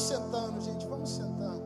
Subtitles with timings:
[0.00, 1.62] vamos sentando, gente, vamos sentando.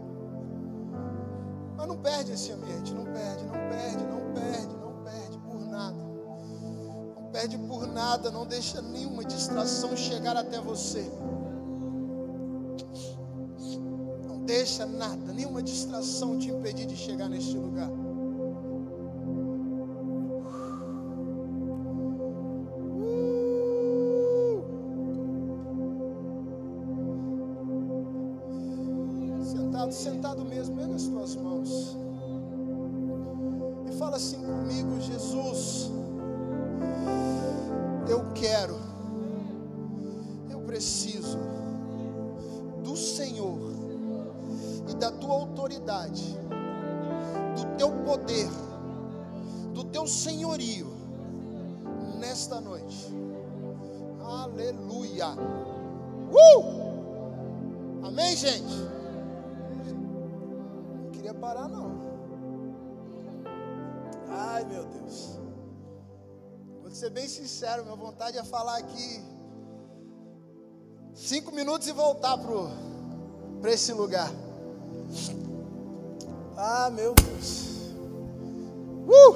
[1.76, 5.96] Mas não perde esse ambiente, não perde, não perde, não perde, não perde por nada.
[7.16, 11.10] Não perde por nada, não deixa nenhuma distração chegar até você.
[14.26, 17.90] Não deixa nada, nenhuma distração te impedir de chegar neste lugar.
[71.74, 72.38] Minutos e voltar
[73.60, 74.30] para esse lugar.
[76.56, 77.90] Ah, meu Deus.
[79.08, 79.34] Uh!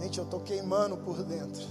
[0.00, 1.62] Gente, eu estou queimando por dentro.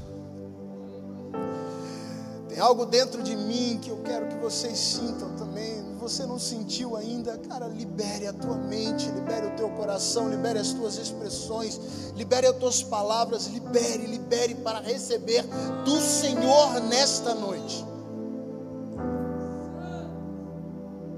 [2.47, 6.95] Tem algo dentro de mim que eu quero que vocês sintam também você não sentiu
[6.95, 11.79] ainda, cara, libere a tua mente, libere o teu coração, libere as tuas expressões,
[12.15, 15.43] libere as tuas palavras, libere, libere para receber
[15.85, 17.90] do Senhor nesta noite.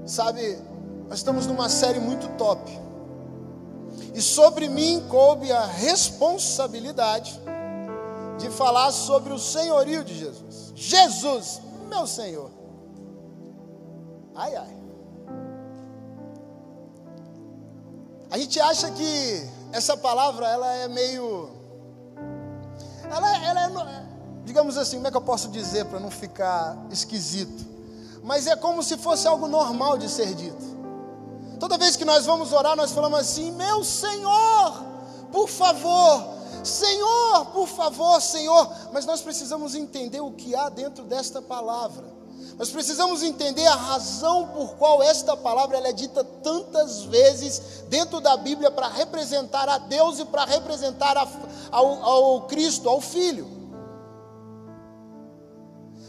[0.06, 0.58] Sabe,
[1.08, 2.70] nós estamos numa série muito top.
[4.14, 7.40] E sobre mim coube a responsabilidade
[8.38, 10.72] de falar sobre o senhorio de Jesus.
[10.74, 12.50] Jesus, meu Senhor.
[14.34, 14.76] Ai, ai.
[18.30, 21.50] A gente acha que essa palavra ela é meio.
[23.04, 24.06] Ela, ela é,
[24.44, 27.73] digamos assim, como é que eu posso dizer para não ficar esquisito?
[28.24, 30.64] Mas é como se fosse algo normal de ser dito.
[31.60, 34.82] Toda vez que nós vamos orar, nós falamos assim: Meu Senhor,
[35.30, 38.66] por favor, Senhor, por favor, Senhor.
[38.94, 42.14] Mas nós precisamos entender o que há dentro desta palavra.
[42.56, 48.38] Nós precisamos entender a razão por qual esta palavra é dita tantas vezes dentro da
[48.38, 51.28] Bíblia para representar a Deus e para representar a,
[51.70, 53.63] ao, ao Cristo, ao Filho.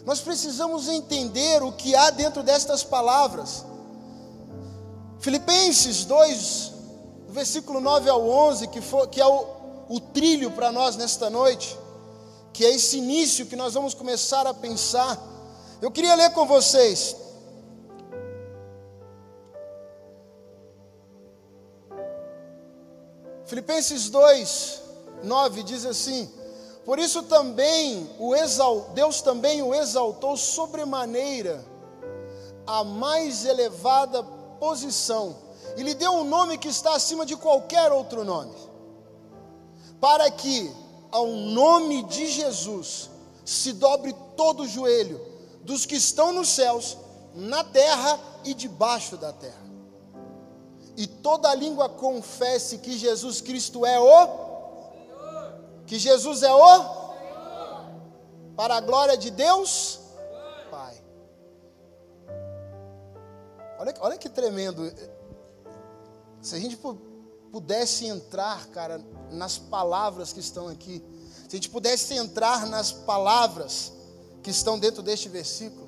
[0.06, 3.66] Nós precisamos entender o que há dentro destas palavras.
[5.20, 6.72] Filipenses 2,
[7.30, 9.48] versículo 9 ao 11, que, for, que é o,
[9.90, 11.76] o trilho para nós nesta noite,
[12.54, 15.20] que é esse início que nós vamos começar a pensar.
[15.82, 17.16] Eu queria ler com vocês.
[23.48, 24.82] Filipenses 2,
[25.24, 26.32] 9 diz assim:
[26.86, 28.08] Por isso também
[28.94, 31.66] Deus também o exaltou sobremaneira
[32.68, 34.24] a mais elevada
[34.60, 35.36] posição,
[35.76, 38.56] e lhe deu um nome que está acima de qualquer outro nome,
[40.00, 40.72] para que
[41.12, 43.10] ao nome de Jesus
[43.44, 45.20] se dobre todo o joelho
[45.62, 46.98] dos que estão nos céus,
[47.34, 49.66] na terra e debaixo da terra.
[50.96, 54.45] E toda língua confesse que Jesus Cristo é o
[55.86, 57.06] que Jesus é o
[58.56, 60.00] para a glória de Deus
[60.72, 61.04] Pai.
[63.80, 64.92] Olha, olha que tremendo.
[66.42, 66.78] Se a gente
[67.52, 69.02] pudesse entrar, cara,
[69.32, 71.04] nas palavras que estão aqui,
[71.48, 73.94] se a gente pudesse entrar nas palavras
[74.44, 75.86] que estão dentro deste versículo.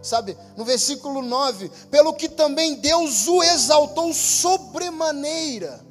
[0.00, 5.87] Sabe, no versículo 9: Pelo que também Deus o exaltou sobremaneira.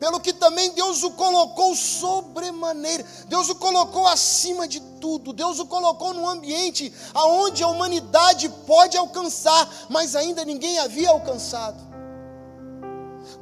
[0.00, 3.04] Pelo que também Deus o colocou sobremaneira.
[3.28, 5.30] Deus o colocou acima de tudo.
[5.30, 11.78] Deus o colocou num ambiente aonde a humanidade pode alcançar, mas ainda ninguém havia alcançado.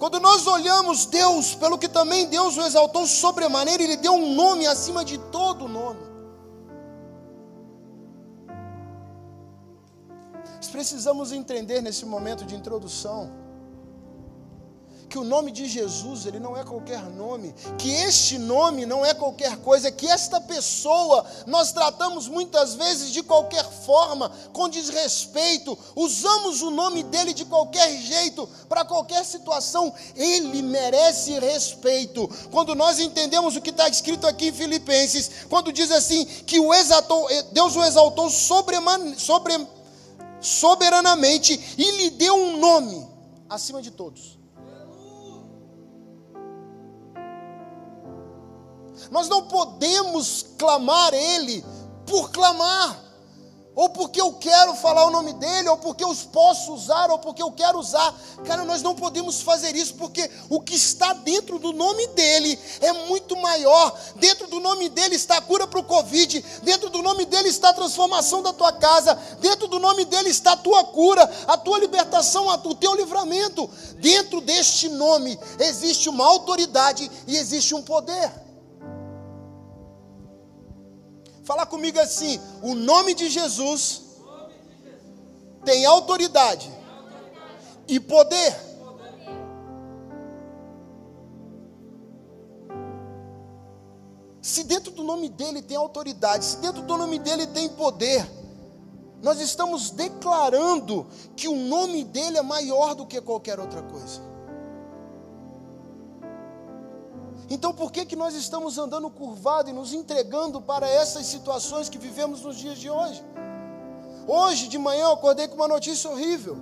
[0.00, 4.66] Quando nós olhamos Deus, pelo que também Deus o exaltou sobremaneira, Ele deu um nome
[4.66, 6.00] acima de todo nome.
[10.56, 13.47] Nós precisamos entender nesse momento de introdução
[15.08, 19.14] que o nome de Jesus, ele não é qualquer nome, que este nome não é
[19.14, 26.60] qualquer coisa, que esta pessoa nós tratamos muitas vezes de qualquer forma, com desrespeito, usamos
[26.62, 32.28] o nome dele de qualquer jeito, para qualquer situação, ele merece respeito.
[32.50, 36.74] Quando nós entendemos o que está escrito aqui em Filipenses, quando diz assim que o
[36.74, 38.76] exaltou, Deus o exaltou sobre,
[40.40, 43.08] soberanamente e lhe deu um nome
[43.48, 44.37] acima de todos.
[49.10, 51.64] Nós não podemos clamar Ele
[52.06, 53.08] por clamar
[53.78, 57.40] ou porque eu quero falar o nome dele, ou porque eu posso usar, ou porque
[57.40, 58.12] eu quero usar.
[58.44, 62.92] Cara, nós não podemos fazer isso, porque o que está dentro do nome dele é
[62.92, 63.96] muito maior.
[64.16, 67.68] Dentro do nome dele está a cura para o Covid, dentro do nome dele está
[67.68, 71.78] a transformação da tua casa, dentro do nome dele está a tua cura, a tua
[71.78, 73.70] libertação, o teu livramento.
[74.00, 78.47] Dentro deste nome existe uma autoridade e existe um poder.
[81.48, 84.02] Fala comigo assim: o nome de Jesus
[85.64, 86.70] tem autoridade
[87.88, 88.54] e poder.
[94.42, 98.30] Se dentro do nome dele tem autoridade, se dentro do nome dele tem poder,
[99.22, 104.20] nós estamos declarando que o nome dele é maior do que qualquer outra coisa.
[107.50, 111.96] Então por que, que nós estamos andando curvado e nos entregando para essas situações que
[111.96, 113.24] vivemos nos dias de hoje?
[114.26, 116.58] Hoje de manhã eu acordei com uma notícia horrível.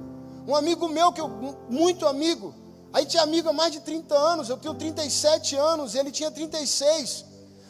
[0.46, 1.28] Um amigo meu, que eu,
[1.68, 2.54] muito amigo,
[2.92, 7.24] aí tinha amigo há mais de 30 anos, eu tenho 37 anos, ele tinha 36.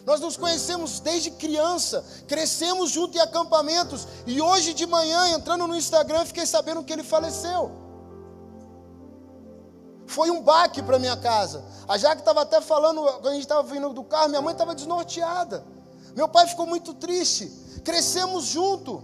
[0.05, 5.75] Nós nos conhecemos desde criança, crescemos junto em acampamentos, e hoje de manhã, entrando no
[5.75, 7.86] Instagram, fiquei sabendo que ele faleceu.
[10.07, 11.65] Foi um baque para minha casa.
[11.89, 14.75] A Jaque estava até falando, quando a gente estava vindo do carro, minha mãe estava
[14.75, 15.65] desnorteada.
[16.15, 17.81] Meu pai ficou muito triste.
[17.85, 19.03] Crescemos junto.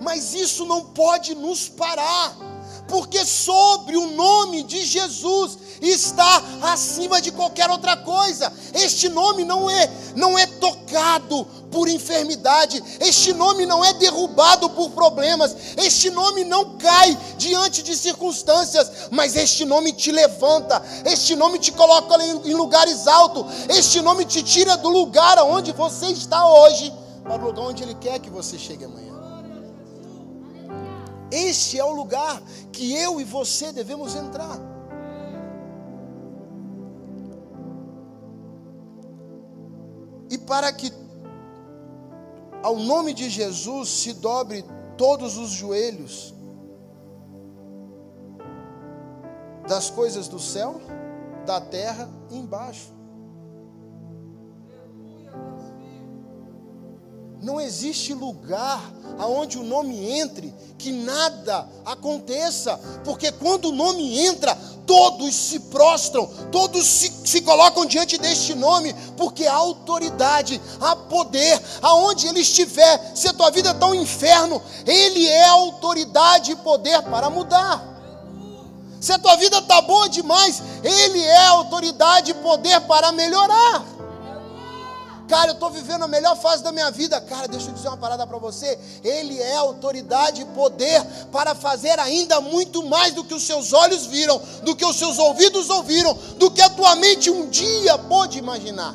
[0.00, 2.51] Mas isso não pode nos parar
[2.88, 8.52] porque sobre o nome de Jesus está acima de qualquer outra coisa.
[8.72, 14.90] Este nome não é não é tocado por enfermidade, este nome não é derrubado por
[14.90, 21.58] problemas, este nome não cai diante de circunstâncias, mas este nome te levanta, este nome
[21.58, 26.92] te coloca em lugares altos, este nome te tira do lugar onde você está hoje
[27.22, 29.11] para o lugar onde ele quer que você chegue amanhã.
[31.32, 34.58] Este é o lugar que eu e você devemos entrar.
[40.28, 40.92] E para que
[42.62, 44.62] ao nome de Jesus se dobre
[44.98, 46.34] todos os joelhos
[49.66, 50.82] das coisas do céu,
[51.46, 53.01] da terra e embaixo.
[57.42, 58.80] Não existe lugar
[59.18, 64.54] aonde o nome entre que nada aconteça, porque quando o nome entra,
[64.86, 71.60] todos se prostram, todos se, se colocam diante deste nome, porque há autoridade, há poder,
[71.82, 77.02] aonde ele estiver, se a tua vida está um inferno, ele é autoridade e poder
[77.02, 77.92] para mudar.
[79.00, 83.84] Se a tua vida está boa demais, ele é autoridade e poder para melhorar.
[85.32, 87.18] Cara, eu estou vivendo a melhor fase da minha vida.
[87.18, 88.78] Cara, deixa eu dizer uma parada para você.
[89.02, 91.02] Ele é autoridade e poder
[91.32, 95.18] para fazer ainda muito mais do que os seus olhos viram, do que os seus
[95.18, 98.94] ouvidos ouviram, do que a tua mente um dia pôde imaginar.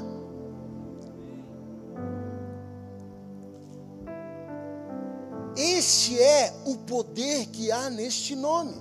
[5.55, 8.75] Este é o poder que há neste nome.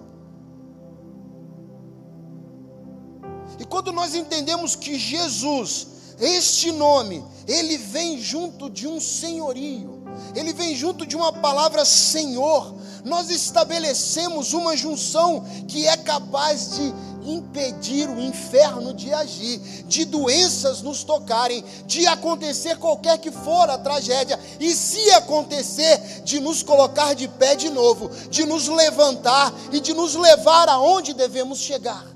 [3.58, 10.02] E quando nós entendemos que Jesus este nome, ele vem junto de um senhorio,
[10.34, 12.74] ele vem junto de uma palavra Senhor.
[13.04, 16.92] Nós estabelecemos uma junção que é capaz de
[17.26, 23.78] impedir o inferno de agir, de doenças nos tocarem, de acontecer qualquer que for a
[23.78, 29.80] tragédia, e se acontecer, de nos colocar de pé de novo, de nos levantar e
[29.80, 32.15] de nos levar aonde devemos chegar.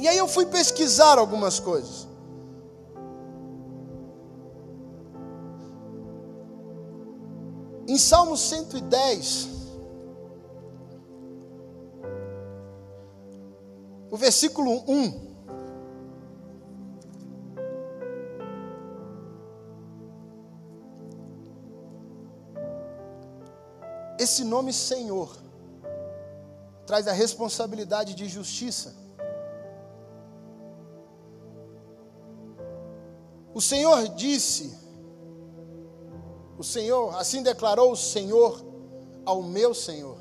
[0.00, 2.08] E aí eu fui pesquisar algumas coisas.
[7.86, 9.48] Em Salmo 110,
[14.10, 15.28] o versículo 1.
[24.18, 25.36] Esse nome Senhor
[26.86, 29.09] traz a responsabilidade de justiça.
[33.60, 34.74] O Senhor disse,
[36.56, 38.58] o Senhor, assim declarou o Senhor
[39.26, 40.16] ao meu Senhor: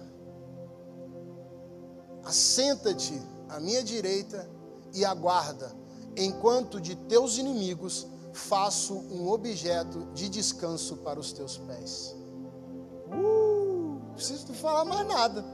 [2.26, 3.14] Assenta-te
[3.48, 4.46] à minha direita
[4.94, 5.74] e aguarda,
[6.18, 12.14] enquanto de teus inimigos faço um objeto de descanso para os teus pés.
[13.08, 15.46] Uh, não preciso falar mais nada.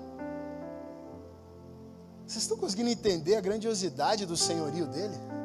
[2.26, 5.36] Vocês estão conseguindo entender a grandiosidade do senhorio dele?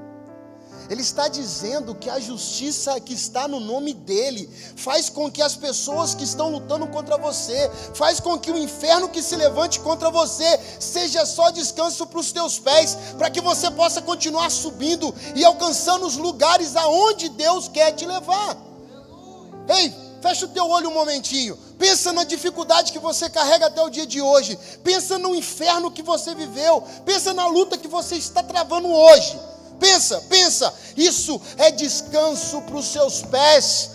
[0.91, 5.55] Ele está dizendo que a justiça que está no nome dele faz com que as
[5.55, 10.11] pessoas que estão lutando contra você, faz com que o inferno que se levante contra
[10.11, 15.45] você seja só descanso para os teus pés, para que você possa continuar subindo e
[15.45, 18.57] alcançando os lugares aonde Deus quer te levar.
[19.69, 21.57] Ei, fecha o teu olho um momentinho.
[21.79, 24.59] Pensa na dificuldade que você carrega até o dia de hoje.
[24.83, 26.83] Pensa no inferno que você viveu.
[27.07, 29.39] Pensa na luta que você está travando hoje.
[29.81, 33.91] Pensa, pensa, isso é descanso para os seus pés.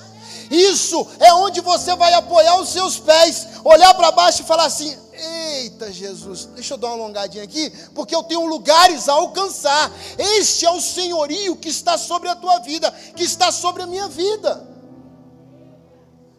[0.49, 4.95] Isso é onde você vai apoiar os seus pés, olhar para baixo e falar assim:
[5.13, 9.91] Eita Jesus, deixa eu dar uma alongadinha aqui, porque eu tenho lugares a alcançar.
[10.17, 14.07] Este é o senhorio que está sobre a tua vida, que está sobre a minha
[14.07, 14.75] vida.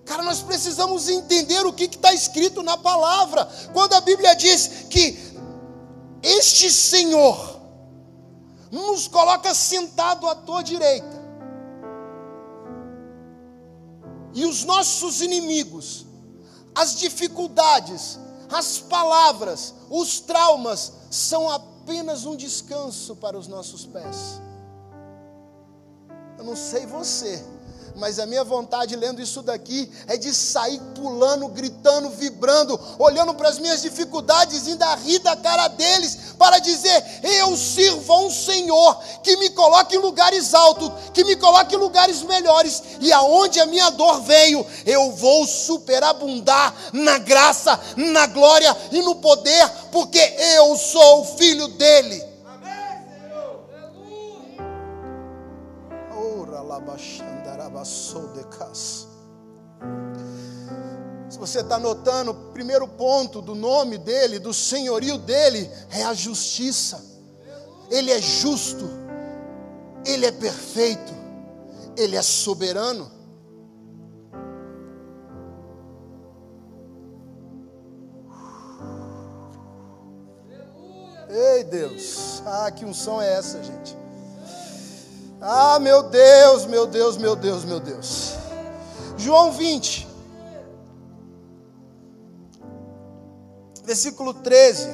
[0.04, 3.48] Cara, nós precisamos entender o que está escrito na palavra.
[3.72, 5.18] Quando a Bíblia diz que
[6.22, 7.55] este Senhor,
[8.76, 11.24] nos coloca sentado à tua direita.
[14.34, 16.04] E os nossos inimigos,
[16.74, 18.18] as dificuldades,
[18.52, 24.42] as palavras, os traumas são apenas um descanso para os nossos pés.
[26.36, 27.42] Eu não sei você,
[27.96, 33.48] mas a minha vontade lendo isso daqui é de sair pulando, gritando, vibrando, olhando para
[33.48, 39.02] as minhas dificuldades, ainda rir da cara deles, para dizer: Eu sirvo a um Senhor
[39.22, 43.66] que me coloque em lugares altos, que me coloque em lugares melhores, e aonde a
[43.66, 50.76] minha dor veio, eu vou superabundar na graça, na glória e no poder, porque eu
[50.76, 52.22] sou o filho dele.
[52.44, 53.64] Amém, Senhor.
[53.74, 54.66] Aleluia.
[61.28, 66.14] Se você está notando, o primeiro ponto do nome dele, do senhorio dele, é a
[66.14, 67.04] justiça.
[67.90, 68.88] Ele é justo,
[70.04, 71.12] ele é perfeito,
[71.96, 73.10] ele é soberano.
[81.28, 84.05] Ei Deus, ah, que unção é essa, gente?
[85.48, 88.32] Ah, meu Deus, meu Deus, meu Deus, meu Deus.
[89.16, 90.08] João 20,
[93.84, 94.88] versículo 13.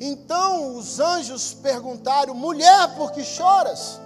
[0.00, 4.00] Então os anjos perguntaram: mulher, por que choras?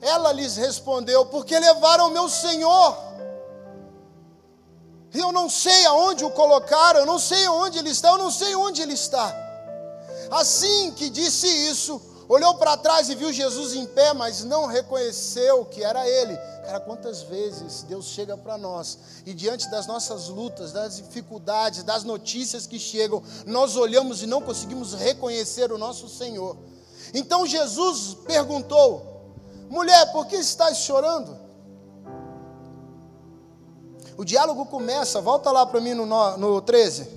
[0.00, 3.07] Ela lhes respondeu: porque levaram meu senhor
[5.14, 8.54] eu não sei aonde o colocaram, eu não sei onde ele está, eu não sei
[8.54, 9.34] onde ele está.
[10.30, 15.64] Assim que disse isso, olhou para trás e viu Jesus em pé, mas não reconheceu
[15.64, 16.36] que era ele.
[16.68, 22.04] Cara, quantas vezes Deus chega para nós e diante das nossas lutas, das dificuldades, das
[22.04, 26.58] notícias que chegam, nós olhamos e não conseguimos reconhecer o nosso Senhor.
[27.14, 29.32] Então Jesus perguntou:
[29.70, 31.47] mulher, por que estás chorando?
[34.18, 36.04] O diálogo começa, volta lá para mim no,
[36.36, 37.08] no 13.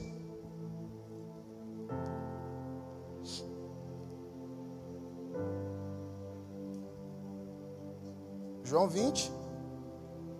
[8.64, 9.32] João 20,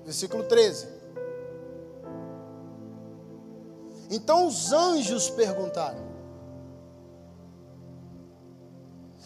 [0.06, 0.88] versículo 13.
[4.12, 6.12] Então os anjos perguntaram.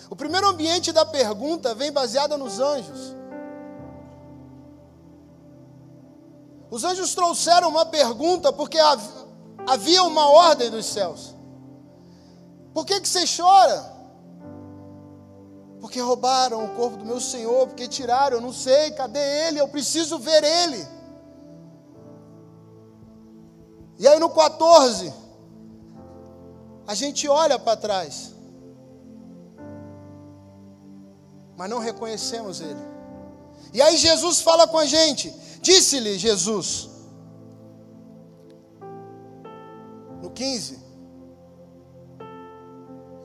[0.09, 3.13] O primeiro ambiente da pergunta vem baseada nos anjos.
[6.69, 8.77] Os anjos trouxeram uma pergunta porque
[9.67, 11.33] havia uma ordem dos céus.
[12.73, 13.93] Por que, que você chora?
[15.79, 19.59] Porque roubaram o corpo do meu Senhor, porque tiraram, eu não sei, cadê ele?
[19.59, 20.85] Eu preciso ver ele.
[23.97, 25.13] E aí no 14,
[26.85, 28.33] a gente olha para trás,
[31.55, 32.95] mas não reconhecemos ele.
[33.71, 35.33] E aí Jesus fala com a gente:
[35.65, 36.91] Disse-lhe Jesus,
[40.21, 40.79] no 15: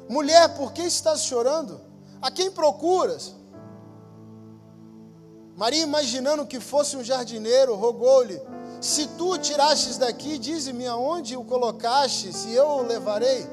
[0.09, 1.79] Mulher, por que estás chorando?
[2.19, 3.35] A quem procuras?
[5.55, 8.41] Maria, imaginando que fosse um jardineiro, rogou-lhe:
[8.81, 13.47] Se tu o tirastes daqui, dize-me aonde o colocaste, se eu o levarei.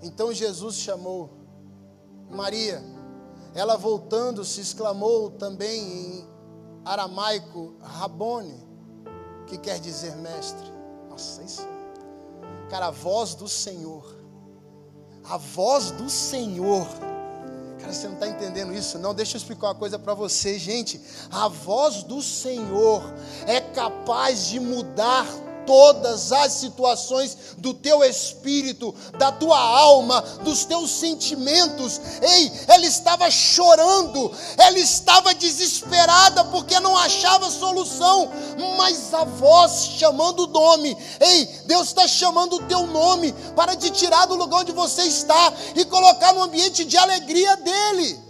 [0.00, 1.28] Então Jesus chamou
[2.30, 2.82] Maria.
[3.54, 6.35] Ela voltando-se, exclamou também em
[6.86, 8.64] aramaico Rabone,
[9.46, 10.72] que quer dizer mestre.
[11.10, 11.66] Nossa, isso.
[12.70, 14.16] Cara, a voz do Senhor.
[15.24, 16.86] A voz do Senhor.
[17.80, 18.98] Cara, você não está entendendo isso?
[18.98, 21.00] Não, deixa eu explicar uma coisa para você, gente.
[21.30, 23.02] A voz do Senhor
[23.46, 25.26] é capaz de mudar
[25.66, 32.00] todas as situações do teu espírito, da tua alma, dos teus sentimentos.
[32.22, 38.30] Ei, ela estava chorando, ela estava desesperada porque não achava solução,
[38.78, 43.90] mas a voz chamando o nome, ei, Deus está chamando o teu nome para te
[43.90, 48.25] tirar do lugar onde você está e colocar no ambiente de alegria dele.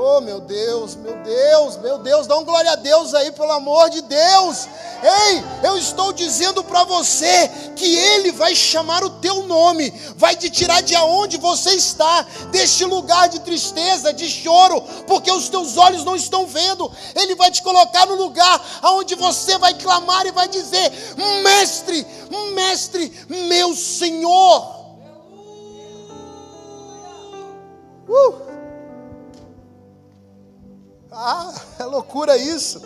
[0.00, 3.90] Oh, meu Deus, meu Deus, meu Deus, dá um glória a Deus aí, pelo amor
[3.90, 4.68] de Deus.
[5.02, 10.48] Ei, eu estou dizendo para você que Ele vai chamar o teu nome, vai te
[10.48, 16.04] tirar de onde você está, deste lugar de tristeza, de choro, porque os teus olhos
[16.04, 16.88] não estão vendo.
[17.16, 20.92] Ele vai te colocar no lugar aonde você vai clamar e vai dizer:
[21.42, 22.06] Mestre,
[22.54, 24.78] Mestre, meu Senhor.
[28.08, 28.47] Uh!
[31.20, 32.80] Ah, é loucura isso.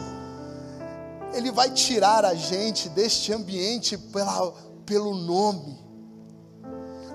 [1.34, 4.54] Ele vai tirar a gente deste ambiente pela,
[4.86, 5.78] pelo nome.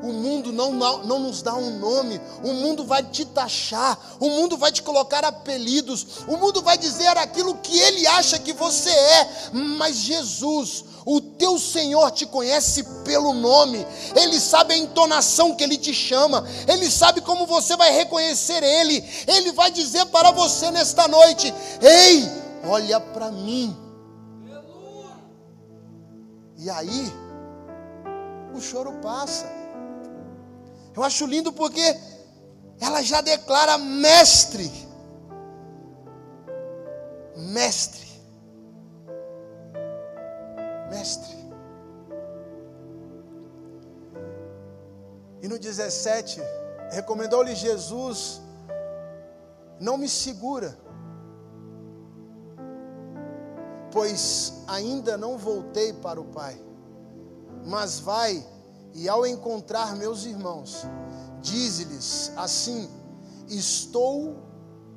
[0.02, 4.30] O mundo não, não, não, nos dá um nome, o mundo vai te taxar, o
[4.30, 8.92] mundo vai te colocar apelidos, o mundo vai dizer aquilo que ele acha que você
[8.92, 15.64] é, mas Jesus, o teu Senhor te conhece pelo nome, Ele sabe a entonação que
[15.64, 20.70] Ele te chama, Ele sabe como você vai reconhecer Ele, Ele vai dizer para você
[20.70, 22.30] nesta noite: Ei,
[22.66, 23.76] olha para mim.
[26.58, 27.14] E aí,
[28.54, 29.57] o choro passa.
[30.98, 31.98] Eu acho lindo porque
[32.82, 34.70] ela já declara mestre.
[37.38, 38.08] Mestre
[40.90, 41.36] mestre.
[45.42, 46.42] E no 17,
[46.92, 48.42] recomendou-lhe Jesus:
[49.80, 50.78] Não me segura,
[53.92, 56.60] pois ainda não voltei para o Pai,
[57.66, 58.46] mas vai
[58.98, 60.84] e ao encontrar meus irmãos,
[61.40, 62.90] dize-lhes assim:
[63.48, 64.36] Estou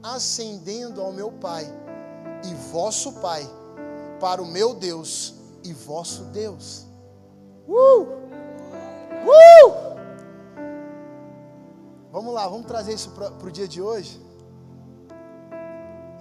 [0.02, 1.66] ascendendo ao meu Pai
[2.42, 3.46] e vosso Pai,
[4.18, 6.86] para o meu Deus e vosso Deus.
[7.68, 8.02] Uh!
[9.26, 9.90] Uh!
[12.10, 14.18] Vamos lá, vamos trazer isso para o dia de hoje.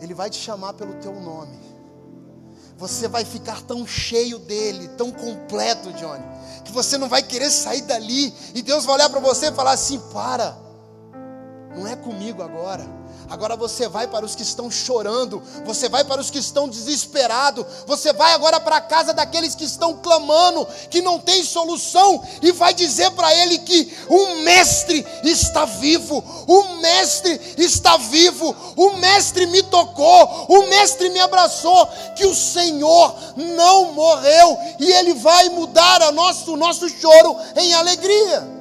[0.01, 1.57] Ele vai te chamar pelo teu nome.
[2.79, 6.23] Você vai ficar tão cheio dele, tão completo, Johnny,
[6.63, 8.33] que você não vai querer sair dali.
[8.55, 10.57] E Deus vai olhar para você e falar assim: para,
[11.79, 16.19] não é comigo agora Agora você vai para os que estão chorando, você vai para
[16.19, 20.99] os que estão desesperados, você vai agora para a casa daqueles que estão clamando, que
[21.01, 27.39] não tem solução, e vai dizer para ele que o Mestre está vivo, o Mestre
[27.57, 34.57] está vivo, o Mestre me tocou, o Mestre me abraçou, que o Senhor não morreu,
[34.79, 38.58] e ele vai mudar o nosso, o nosso choro em alegria.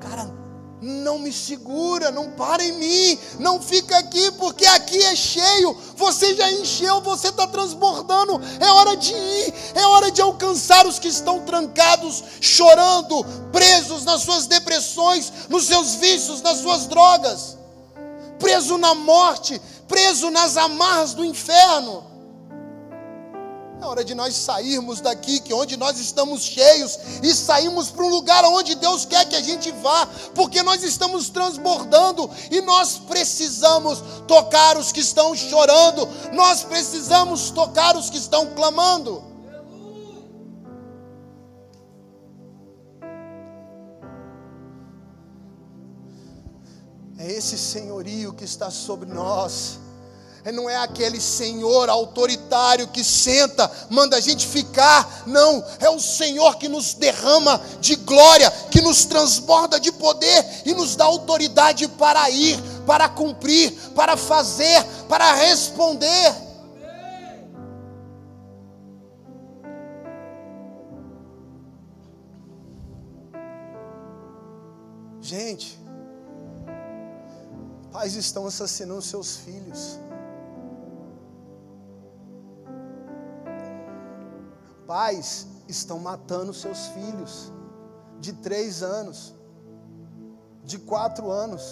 [0.00, 0.32] Cara,
[0.80, 6.34] não me segura, não para em mim, não fica aqui, porque aqui é cheio, você
[6.36, 11.08] já encheu, você está transbordando, é hora de ir, é hora de alcançar os que
[11.08, 17.56] estão trancados, chorando, presos nas suas depressões, nos seus vícios, nas suas drogas,
[18.38, 22.17] preso na morte, preso nas amarras do inferno.
[23.80, 28.08] É hora de nós sairmos daqui, que onde nós estamos cheios, e sairmos para um
[28.08, 34.02] lugar onde Deus quer que a gente vá, porque nós estamos transbordando e nós precisamos
[34.26, 39.22] tocar os que estão chorando, nós precisamos tocar os que estão clamando.
[47.16, 49.78] É esse senhorio que está sobre nós
[50.52, 56.56] não é aquele senhor autoritário que senta, manda a gente ficar, não, é o Senhor
[56.56, 62.30] que nos derrama de glória, que nos transborda de poder e nos dá autoridade para
[62.30, 66.34] ir, para cumprir, para fazer, para responder.
[75.20, 75.78] Gente,
[77.92, 79.98] pais estão assassinando seus filhos.
[84.88, 87.52] Pais estão matando seus filhos
[88.18, 89.34] de três anos,
[90.64, 91.62] de quatro anos.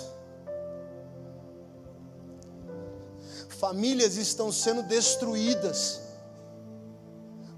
[3.58, 6.02] Famílias estão sendo destruídas,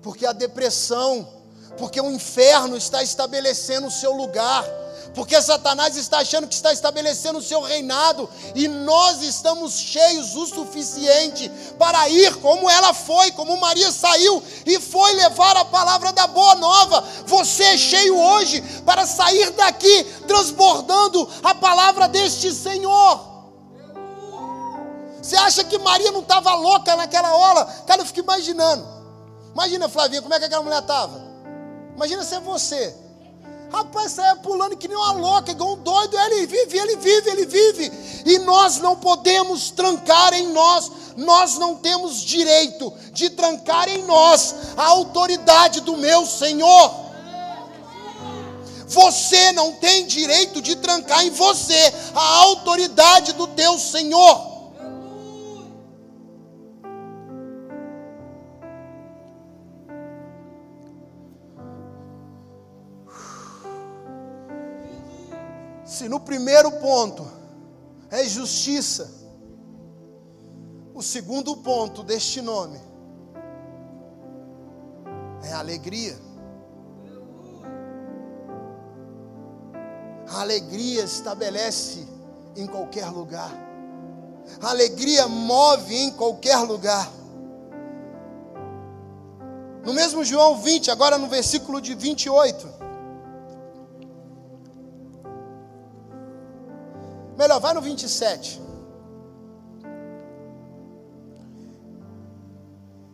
[0.01, 1.29] porque a depressão,
[1.77, 4.65] porque o inferno está estabelecendo o seu lugar,
[5.15, 10.47] porque Satanás está achando que está estabelecendo o seu reinado, e nós estamos cheios o
[10.47, 16.27] suficiente para ir como ela foi, como Maria saiu e foi levar a palavra da
[16.27, 17.05] boa nova.
[17.27, 23.29] Você é cheio hoje para sair daqui transbordando a palavra deste Senhor.
[25.23, 27.65] Você acha que Maria não estava louca naquela hora?
[27.87, 28.87] Cara, eu fico imaginando.
[29.53, 31.21] Imagina, Flavinha, como é que aquela mulher estava?
[31.95, 33.08] Imagina ser você.
[33.71, 36.19] Rapaz, saia pulando que nem uma louca, igual um doido.
[36.19, 37.93] Ele vive, ele vive, ele vive.
[38.25, 40.91] E nós não podemos trancar em nós.
[41.17, 47.09] Nós não temos direito de trancar em nós a autoridade do meu Senhor.
[48.87, 54.48] Você não tem direito de trancar em você a autoridade do teu Senhor.
[65.99, 67.27] Se no primeiro ponto
[68.09, 69.13] é justiça,
[70.95, 72.81] o segundo ponto deste nome
[75.43, 76.17] é alegria.
[80.29, 82.07] A alegria estabelece
[82.55, 83.51] em qualquer lugar.
[84.63, 87.11] A alegria move em qualquer lugar.
[89.85, 92.88] No mesmo João 20, agora no versículo de 28.
[97.39, 98.61] Melhor, vai no 27.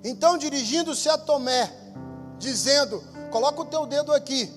[0.02, 1.70] Então, dirigindo-se a Tomé,
[2.38, 4.50] dizendo: Coloca o teu dedo aqui,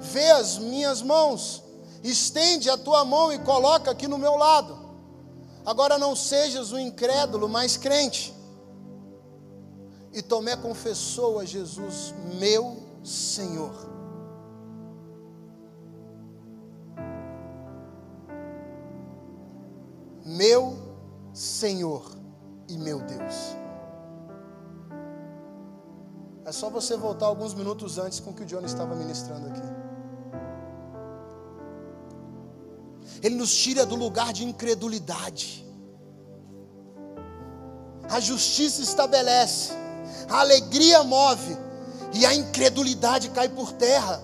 [0.00, 1.62] vê as minhas mãos,
[2.02, 4.78] estende a tua mão e coloca aqui no meu lado.
[5.66, 8.34] Agora não sejas o incrédulo, mas crente.
[10.14, 13.97] E Tomé confessou a Jesus: Meu Senhor.
[20.28, 20.76] Meu
[21.32, 22.04] Senhor
[22.68, 23.56] e meu Deus.
[26.44, 29.62] É só você voltar alguns minutos antes com o que o John estava ministrando aqui.
[33.22, 35.66] Ele nos tira do lugar de incredulidade.
[38.08, 39.72] A justiça estabelece,
[40.28, 41.56] a alegria move
[42.14, 44.22] e a incredulidade cai por terra.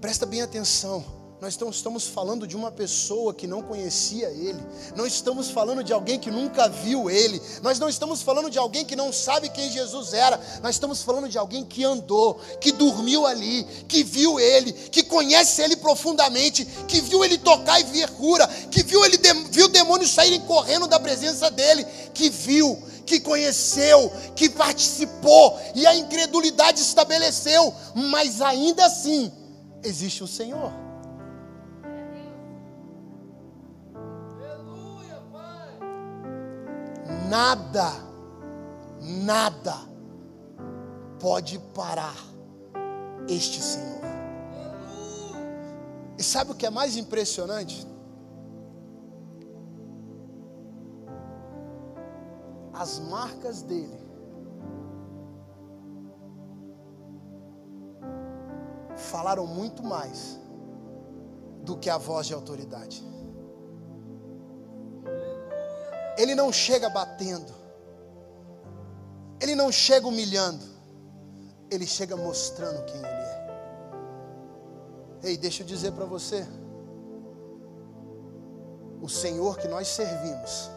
[0.00, 1.15] Presta bem atenção.
[1.38, 4.58] Nós estamos falando de uma pessoa que não conhecia Ele,
[4.96, 8.86] não estamos falando de alguém que nunca viu Ele, nós não estamos falando de alguém
[8.86, 13.26] que não sabe quem Jesus era, nós estamos falando de alguém que andou, que dormiu
[13.26, 18.48] ali, que viu Ele, que conhece Ele profundamente, que viu Ele tocar e vir cura,
[18.70, 19.18] que viu Ele
[19.50, 25.94] viu demônios saírem correndo da presença dEle, que viu, que conheceu, que participou, e a
[25.94, 29.30] incredulidade estabeleceu, mas ainda assim
[29.84, 30.85] existe o Senhor.
[37.28, 37.92] Nada,
[39.00, 39.74] nada
[41.20, 42.16] pode parar
[43.28, 43.96] este Senhor.
[46.18, 47.86] E sabe o que é mais impressionante?
[52.72, 54.06] As marcas dele
[58.96, 60.38] falaram muito mais
[61.62, 63.15] do que a voz de autoridade.
[66.16, 67.52] Ele não chega batendo.
[69.40, 70.64] Ele não chega humilhando.
[71.70, 73.36] Ele chega mostrando quem Ele é.
[75.24, 76.46] Ei, deixa eu dizer para você.
[79.00, 80.70] O Senhor que nós servimos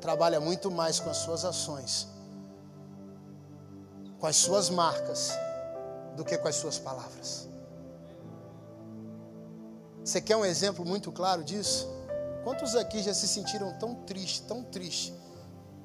[0.00, 2.08] trabalha muito mais com as suas ações,
[4.18, 5.30] com as suas marcas,
[6.16, 7.48] do que com as suas palavras.
[10.04, 11.88] Você quer um exemplo muito claro disso?
[12.42, 15.14] Quantos aqui já se sentiram tão triste, tão triste,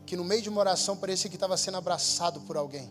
[0.05, 2.89] que no meio de uma oração parecia que estava sendo abraçado por alguém?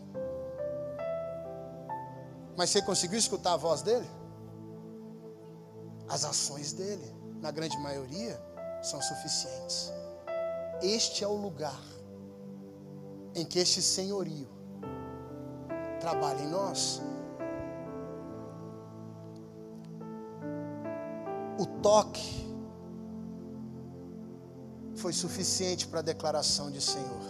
[2.57, 4.09] Mas você conseguiu escutar a voz dele?
[6.09, 8.41] As ações dele, na grande maioria,
[8.83, 9.93] são suficientes.
[10.83, 11.81] Este é o lugar
[13.35, 14.49] em que este senhorio
[16.01, 17.01] trabalha em nós.
[21.59, 22.44] O toque
[25.05, 27.25] foi suficiente para a declaração de Senhor.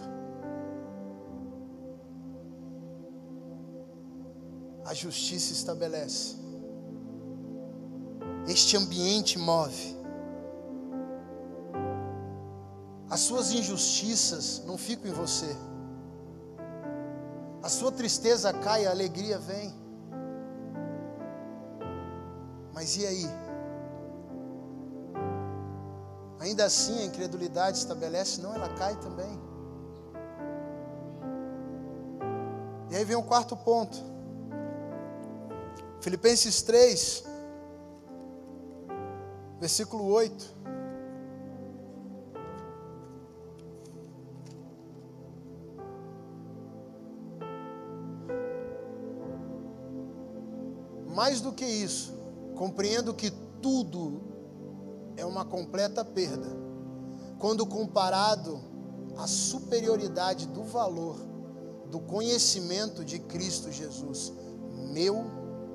[4.85, 6.37] A justiça estabelece.
[8.47, 9.93] Este ambiente move.
[13.09, 15.53] As suas injustiças não ficam em você.
[17.61, 19.75] A sua tristeza cai, a alegria vem.
[22.73, 23.44] Mas e aí?
[26.45, 29.41] Ainda assim a incredulidade estabelece, não, ela cai também.
[32.91, 33.97] E aí vem o quarto ponto.
[35.99, 37.23] Filipenses 3,
[39.59, 40.53] versículo 8.
[51.07, 52.13] Mais do que isso,
[52.55, 53.31] compreendo que
[53.63, 54.34] tudo
[55.17, 56.47] é uma completa perda
[57.39, 58.59] quando comparado
[59.17, 61.17] à superioridade do valor
[61.89, 64.33] do conhecimento de Cristo Jesus,
[64.91, 65.25] meu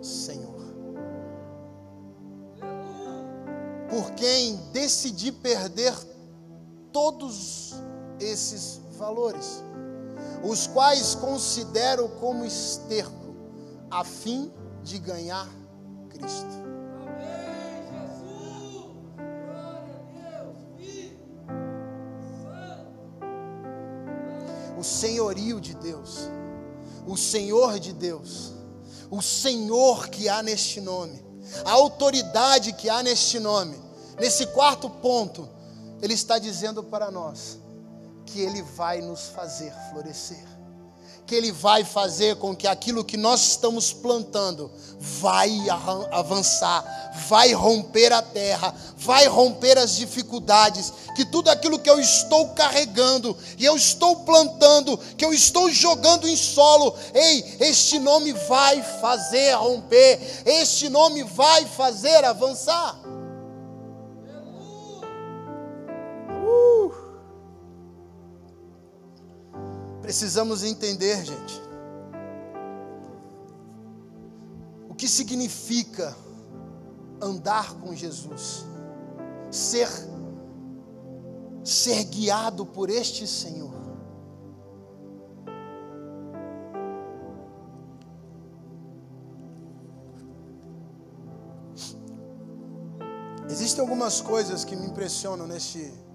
[0.03, 0.61] Senhor.
[3.89, 5.95] Por quem decidi perder
[6.93, 7.75] todos
[8.19, 9.63] esses valores,
[10.45, 13.35] os quais considero como esterco,
[13.91, 15.49] a fim de ganhar
[16.09, 16.70] Cristo.
[25.61, 26.29] Senhorio de Deus,
[27.07, 28.53] o Senhor de Deus,
[29.11, 31.23] o Senhor que há neste nome,
[31.65, 33.79] a autoridade que há neste nome,
[34.19, 35.49] nesse quarto ponto,
[36.03, 37.59] Ele está dizendo para nós
[38.27, 40.45] que Ele vai nos fazer florescer
[41.27, 45.51] que Ele vai fazer com que aquilo que nós estamos plantando vai
[46.11, 46.85] avançar,
[47.29, 53.37] vai romper a terra, vai romper as dificuldades, que tudo aquilo que eu estou carregando
[53.59, 59.55] e eu estou plantando, que eu estou jogando em solo, ei, este nome vai fazer
[59.55, 62.99] romper, este nome vai fazer avançar.
[70.11, 71.63] Precisamos entender, gente,
[74.89, 76.17] o que significa
[77.23, 78.67] andar com Jesus,
[79.53, 79.89] ser
[81.63, 83.73] ser guiado por este Senhor.
[93.49, 96.10] Existem algumas coisas que me impressionam neste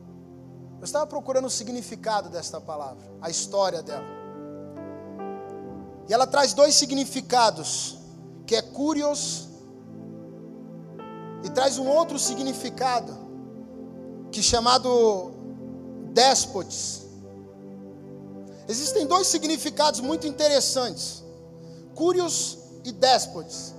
[0.86, 4.06] eu estava procurando o significado desta palavra, a história dela.
[6.08, 7.98] E ela traz dois significados,
[8.46, 9.50] que é curios
[11.44, 13.18] e traz um outro significado,
[14.32, 15.32] que é chamado
[16.14, 17.08] déspotes.
[18.68, 21.24] Existem dois significados muito interessantes:
[21.96, 23.74] curios e déspotes.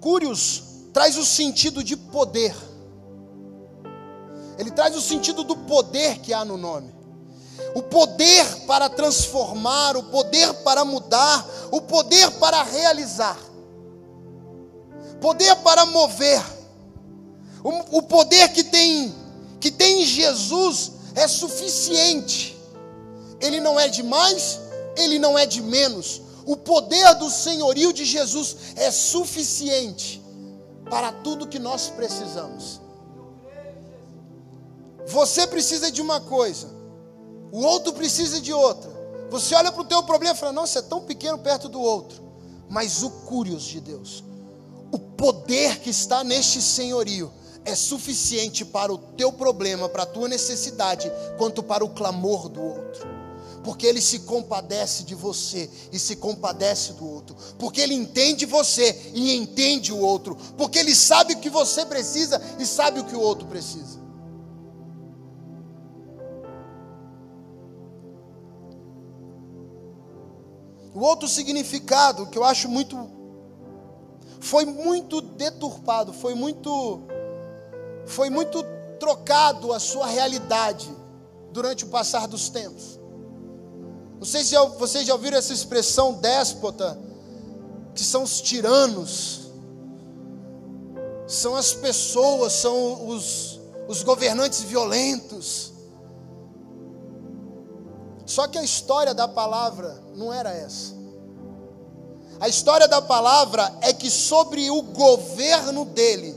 [0.00, 2.54] Curios traz o sentido de poder.
[4.58, 6.92] Ele traz o sentido do poder que há no nome.
[7.74, 13.38] O poder para transformar, o poder para mudar, o poder para realizar.
[15.20, 16.42] Poder para mover.
[17.62, 19.14] O, o poder que tem
[19.60, 22.56] que tem em Jesus é suficiente.
[23.40, 24.60] Ele não é de mais,
[24.96, 26.22] ele não é de menos.
[26.46, 30.17] O poder do senhorio de Jesus é suficiente
[30.90, 32.80] para tudo que nós precisamos.
[35.06, 36.68] Você precisa de uma coisa,
[37.50, 38.90] o outro precisa de outra.
[39.30, 42.22] Você olha para o teu problema e fala: Nossa, é tão pequeno perto do outro.
[42.68, 44.22] Mas o curios de Deus,
[44.92, 47.32] o poder que está neste senhorio,
[47.64, 52.62] é suficiente para o teu problema, para a tua necessidade, quanto para o clamor do
[52.62, 53.17] outro
[53.62, 59.12] porque ele se compadece de você e se compadece do outro, porque ele entende você
[59.14, 63.16] e entende o outro, porque ele sabe o que você precisa e sabe o que
[63.16, 63.98] o outro precisa.
[70.94, 73.08] O outro significado que eu acho muito
[74.40, 77.00] foi muito deturpado, foi muito
[78.06, 78.64] foi muito
[78.98, 80.90] trocado a sua realidade
[81.52, 82.97] durante o passar dos tempos.
[84.24, 86.98] Sei se vocês já ouviram essa expressão déspota,
[87.94, 89.50] que são os tiranos,
[91.26, 95.72] são as pessoas, são os, os governantes violentos.
[98.26, 100.94] Só que a história da palavra não era essa.
[102.40, 106.36] A história da palavra é que sobre o governo dele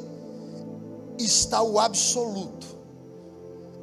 [1.18, 2.66] está o absoluto,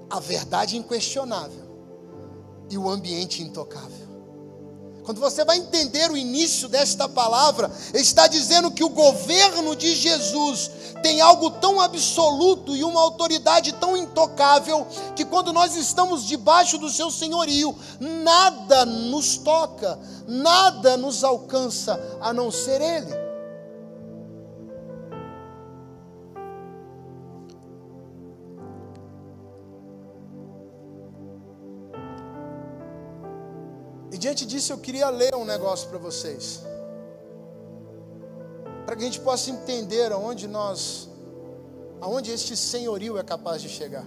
[0.08, 1.67] a verdade inquestionável
[2.70, 4.08] e o ambiente intocável.
[5.08, 10.70] Quando você vai entender o início desta palavra, está dizendo que o governo de Jesus
[11.02, 16.90] tem algo tão absoluto e uma autoridade tão intocável que quando nós estamos debaixo do
[16.90, 23.27] seu senhorio, nada nos toca, nada nos alcança a não ser ele.
[34.18, 36.60] Diante disso eu queria ler um negócio para vocês.
[38.84, 41.08] Para que a gente possa entender aonde nós,
[42.00, 44.06] aonde este senhorio é capaz de chegar.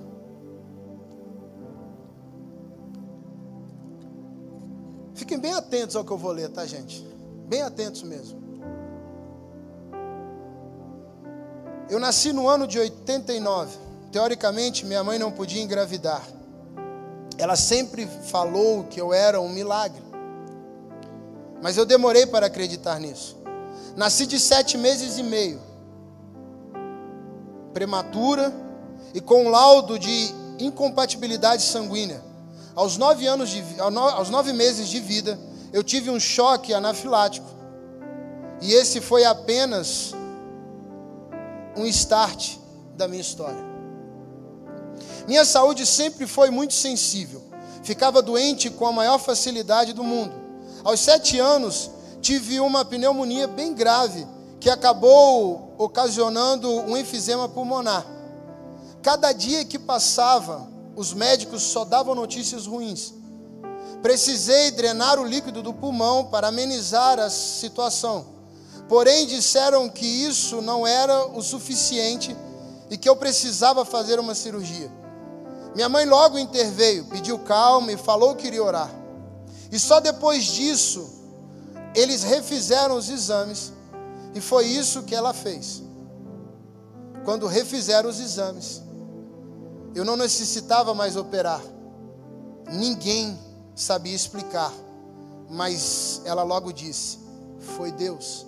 [5.16, 7.08] Fiquem bem atentos ao que eu vou ler, tá, gente?
[7.48, 8.42] Bem atentos mesmo.
[11.90, 13.78] Eu nasci no ano de 89.
[14.12, 16.41] Teoricamente, minha mãe não podia engravidar.
[17.42, 20.04] Ela sempre falou que eu era um milagre.
[21.60, 23.36] Mas eu demorei para acreditar nisso.
[23.96, 25.60] Nasci de sete meses e meio,
[27.74, 28.54] prematura
[29.12, 32.22] e com um laudo de incompatibilidade sanguínea.
[32.76, 35.40] Aos nove, anos de, aos nove meses de vida,
[35.74, 37.48] eu tive um choque anafilático.
[38.62, 40.14] E esse foi apenas
[41.76, 42.58] um start
[42.96, 43.71] da minha história.
[45.28, 47.44] Minha saúde sempre foi muito sensível.
[47.84, 50.34] Ficava doente com a maior facilidade do mundo.
[50.84, 54.28] Aos sete anos, tive uma pneumonia bem grave
[54.60, 58.06] que acabou ocasionando um enfisema pulmonar.
[59.02, 63.14] Cada dia que passava, os médicos só davam notícias ruins.
[64.02, 68.26] Precisei drenar o líquido do pulmão para amenizar a situação.
[68.88, 72.36] Porém, disseram que isso não era o suficiente
[72.90, 75.01] e que eu precisava fazer uma cirurgia.
[75.74, 78.92] Minha mãe logo interveio, pediu calma e falou que iria orar.
[79.72, 81.10] E só depois disso,
[81.96, 83.72] eles refizeram os exames,
[84.36, 85.82] e foi isso que ela fez.
[87.24, 88.82] Quando refizeram os exames,
[89.96, 91.62] eu não necessitava mais operar,
[92.72, 93.38] ninguém
[93.76, 94.74] sabia explicar,
[95.50, 97.20] mas ela logo disse:
[97.78, 98.46] Foi Deus.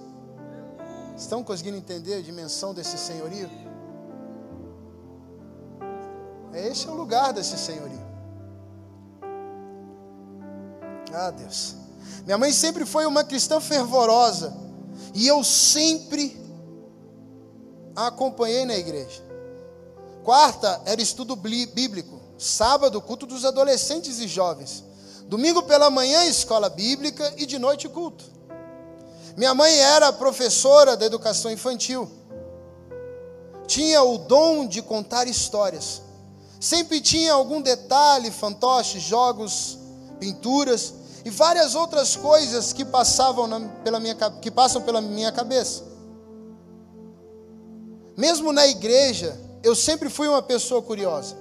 [1.17, 3.49] Estão conseguindo entender a dimensão desse senhorio?
[6.53, 8.01] Este é o lugar desse senhorio.
[11.13, 11.75] Ah, Deus.
[12.25, 14.53] Minha mãe sempre foi uma cristã fervorosa.
[15.13, 16.41] E eu sempre
[17.95, 19.21] a acompanhei na igreja.
[20.23, 22.21] Quarta era estudo bíblico.
[22.37, 24.83] Sábado, culto dos adolescentes e jovens.
[25.27, 28.25] Domingo pela manhã, escola bíblica e de noite, culto.
[29.37, 32.09] Minha mãe era professora da educação infantil.
[33.65, 36.01] Tinha o dom de contar histórias.
[36.63, 39.77] Sempre tinha algum detalhe, fantoche, jogos,
[40.17, 40.93] pinturas
[41.25, 45.83] e várias outras coisas que passavam na, pela minha, que passam pela minha cabeça.
[48.15, 51.35] Mesmo na igreja, eu sempre fui uma pessoa curiosa.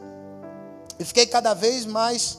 [0.98, 2.38] E fiquei cada vez mais.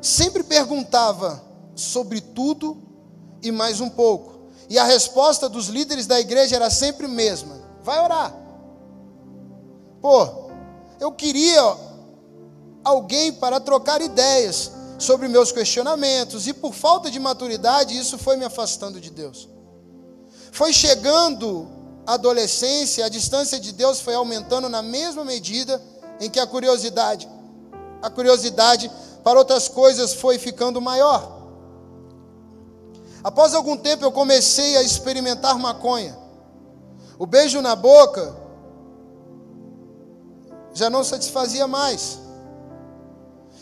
[0.00, 1.42] Sempre perguntava
[1.74, 2.80] sobre tudo
[3.42, 4.32] e mais um pouco.
[4.70, 8.32] E a resposta dos líderes da igreja era sempre a mesma: vai orar.
[10.00, 10.43] Pô,
[11.00, 11.76] eu queria
[12.84, 18.44] alguém para trocar ideias sobre meus questionamentos, e por falta de maturidade, isso foi me
[18.44, 19.48] afastando de Deus.
[20.52, 21.68] Foi chegando
[22.06, 25.82] a adolescência, a distância de Deus foi aumentando na mesma medida
[26.20, 27.28] em que a curiosidade,
[28.00, 28.90] a curiosidade
[29.22, 31.42] para outras coisas foi ficando maior.
[33.22, 36.16] Após algum tempo eu comecei a experimentar maconha.
[37.18, 38.36] O beijo na boca
[40.74, 42.18] já não satisfazia mais.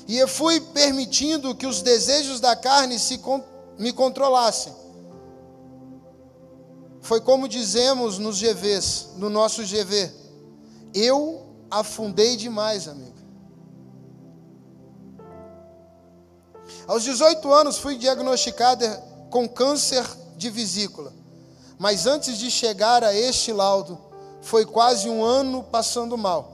[0.09, 3.20] E eu fui permitindo que os desejos da carne se,
[3.79, 4.72] me controlassem.
[7.01, 10.11] Foi como dizemos nos GVs, no nosso GV.
[10.94, 13.12] Eu afundei demais, amigo.
[16.87, 18.85] Aos 18 anos fui diagnosticado
[19.31, 20.05] com câncer
[20.37, 21.12] de vesícula.
[21.78, 23.99] Mas antes de chegar a este laudo,
[24.41, 26.51] foi quase um ano passando mal.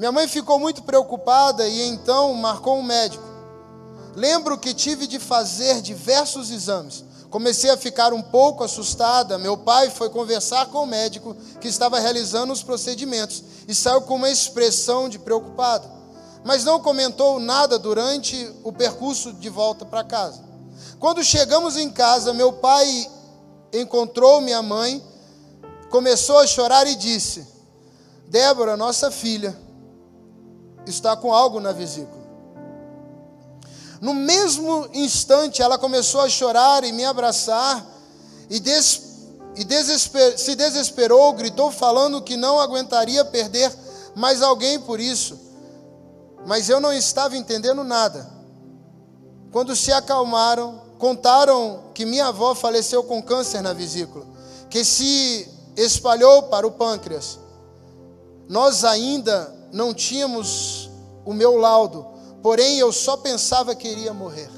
[0.00, 3.22] Minha mãe ficou muito preocupada e então marcou um médico.
[4.16, 7.04] Lembro que tive de fazer diversos exames.
[7.28, 9.36] Comecei a ficar um pouco assustada.
[9.36, 14.14] Meu pai foi conversar com o médico que estava realizando os procedimentos e saiu com
[14.14, 15.86] uma expressão de preocupado.
[16.44, 20.42] Mas não comentou nada durante o percurso de volta para casa.
[20.98, 23.06] Quando chegamos em casa, meu pai
[23.70, 25.04] encontrou minha mãe,
[25.90, 27.46] começou a chorar e disse:
[28.28, 29.54] Débora, nossa filha,
[30.90, 32.20] está com algo na vesícula.
[34.00, 37.86] No mesmo instante, ela começou a chorar e me abraçar
[38.48, 39.02] e, des,
[39.56, 43.70] e desesper, se desesperou, gritou, falando que não aguentaria perder
[44.14, 45.38] mais alguém por isso.
[46.46, 48.30] Mas eu não estava entendendo nada.
[49.52, 54.24] Quando se acalmaram, contaram que minha avó faleceu com câncer na vesícula,
[54.70, 57.38] que se espalhou para o pâncreas.
[58.48, 60.90] Nós ainda não tínhamos
[61.24, 62.06] o meu laudo,
[62.42, 64.50] porém eu só pensava que iria morrer.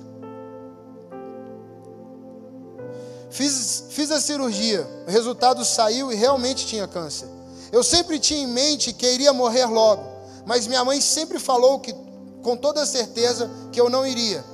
[3.31, 7.29] Fiz, fiz a cirurgia, o resultado saiu e realmente tinha câncer.
[7.73, 10.03] Eu sempre tinha em mente que iria morrer logo,
[10.45, 11.95] mas minha mãe sempre falou que,
[12.43, 14.45] com toda certeza, que eu não iria.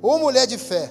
[0.00, 0.90] Ou mulher de fé,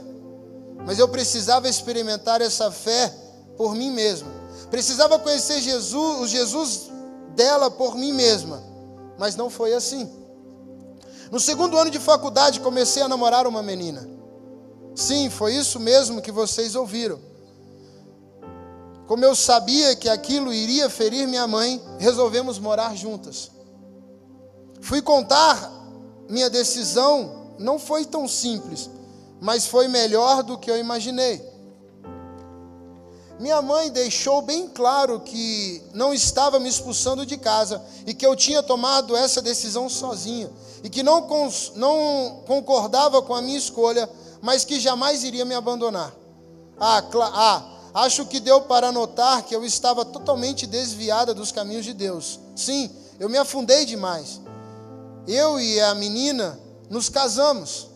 [0.85, 3.11] mas eu precisava experimentar essa fé
[3.57, 4.29] por mim mesma.
[4.69, 6.89] Precisava conhecer Jesus, o Jesus
[7.35, 8.61] dela por mim mesma,
[9.17, 10.09] mas não foi assim.
[11.31, 14.07] No segundo ano de faculdade, comecei a namorar uma menina.
[14.95, 17.19] Sim, foi isso mesmo que vocês ouviram.
[19.05, 23.51] Como eu sabia que aquilo iria ferir minha mãe, resolvemos morar juntas.
[24.81, 25.71] Fui contar
[26.29, 28.89] minha decisão, não foi tão simples,
[29.39, 31.41] mas foi melhor do que eu imaginei.
[33.39, 38.35] Minha mãe deixou bem claro que não estava me expulsando de casa e que eu
[38.35, 40.49] tinha tomado essa decisão sozinha
[40.83, 41.27] e que não,
[41.75, 44.09] não concordava com a minha escolha,
[44.41, 46.11] mas que jamais iria me abandonar.
[46.79, 47.63] Ah, ah,
[47.93, 52.39] acho que deu para notar que eu estava totalmente desviada dos caminhos de Deus.
[52.55, 54.41] Sim, eu me afundei demais.
[55.27, 56.59] Eu e a menina
[56.89, 57.87] nos casamos,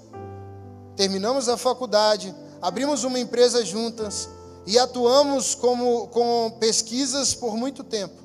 [0.96, 4.30] terminamos a faculdade, abrimos uma empresa juntas
[4.66, 8.22] e atuamos como, com pesquisas por muito tempo.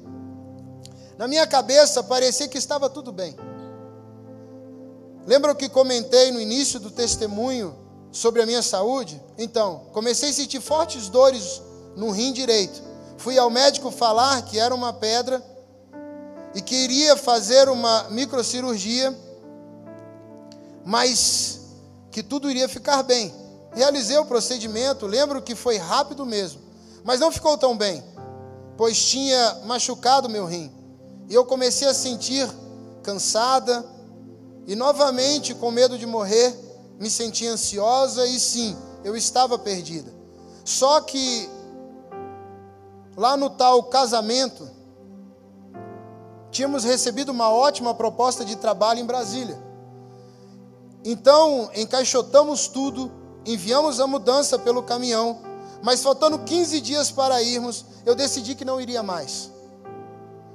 [1.19, 3.35] Na minha cabeça parecia que estava tudo bem.
[5.27, 7.75] Lembra o que comentei no início do testemunho
[8.13, 9.21] sobre a minha saúde?
[9.37, 11.63] Então, comecei a sentir fortes dores
[11.97, 12.83] no rim direito.
[13.17, 15.43] Fui ao médico falar que era uma pedra
[16.55, 19.17] e que iria fazer uma microcirurgia,
[20.85, 21.61] mas
[22.11, 23.35] que tudo iria ficar bem.
[23.77, 26.63] Realizei o procedimento, lembro que foi rápido mesmo,
[27.05, 28.03] mas não ficou tão bem,
[28.75, 30.73] pois tinha machucado meu rim.
[31.29, 32.49] E eu comecei a sentir
[33.03, 33.85] cansada
[34.67, 36.59] e novamente com medo de morrer,
[36.99, 38.75] me sentia ansiosa e sim,
[39.05, 40.11] eu estava perdida.
[40.65, 41.47] Só que
[43.15, 44.71] lá no tal casamento,
[46.51, 49.63] tínhamos recebido uma ótima proposta de trabalho em Brasília.
[51.05, 55.39] Então, encaixotamos tudo enviamos a mudança pelo caminhão,
[55.83, 59.51] mas faltando 15 dias para irmos, eu decidi que não iria mais.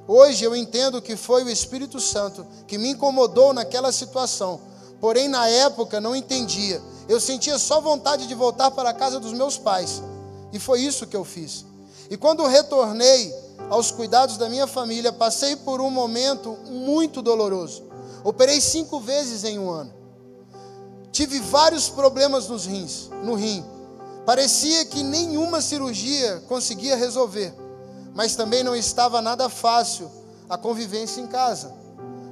[0.08, 4.60] Hoje eu entendo que foi o Espírito Santo que me incomodou naquela situação,
[5.00, 6.82] porém na época não entendia.
[7.08, 10.02] Eu sentia só vontade de voltar para a casa dos meus pais,
[10.52, 11.66] e foi isso que eu fiz.
[12.10, 13.34] E quando retornei
[13.70, 17.84] aos cuidados da minha família, passei por um momento muito doloroso.
[18.24, 20.01] Operei cinco vezes em um ano.
[21.12, 23.66] Tive vários problemas nos rins, no rim.
[24.26, 27.54] Parecia que nenhuma cirurgia conseguia resolver,
[28.14, 30.10] mas também não estava nada fácil
[30.50, 31.74] a convivência em casa.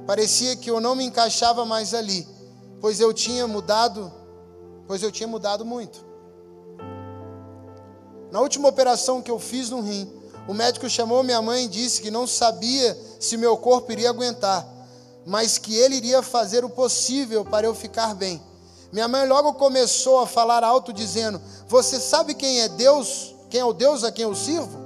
[0.06, 2.26] Parecia que eu não me encaixava mais ali,
[2.80, 4.10] pois eu tinha mudado,
[4.86, 6.04] pois eu tinha mudado muito.
[8.30, 10.10] Na última operação que eu fiz no rim,
[10.48, 14.66] o médico chamou minha mãe e disse que não sabia se meu corpo iria aguentar,
[15.26, 18.40] mas que ele iria fazer o possível para eu ficar bem.
[18.92, 23.34] Minha mãe logo começou a falar alto, dizendo: Você sabe quem é Deus?
[23.48, 24.78] Quem é o Deus a quem eu sirvo?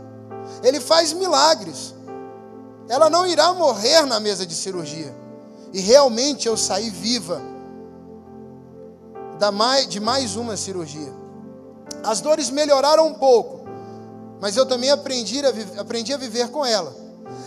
[0.62, 1.94] Ele faz milagres.
[2.88, 5.14] Ela não irá morrer na mesa de cirurgia.
[5.72, 7.40] E realmente eu saí viva
[9.88, 11.12] de mais uma cirurgia.
[12.02, 13.66] As dores melhoraram um pouco,
[14.40, 16.94] mas eu também aprendi a, aprendi a viver com ela.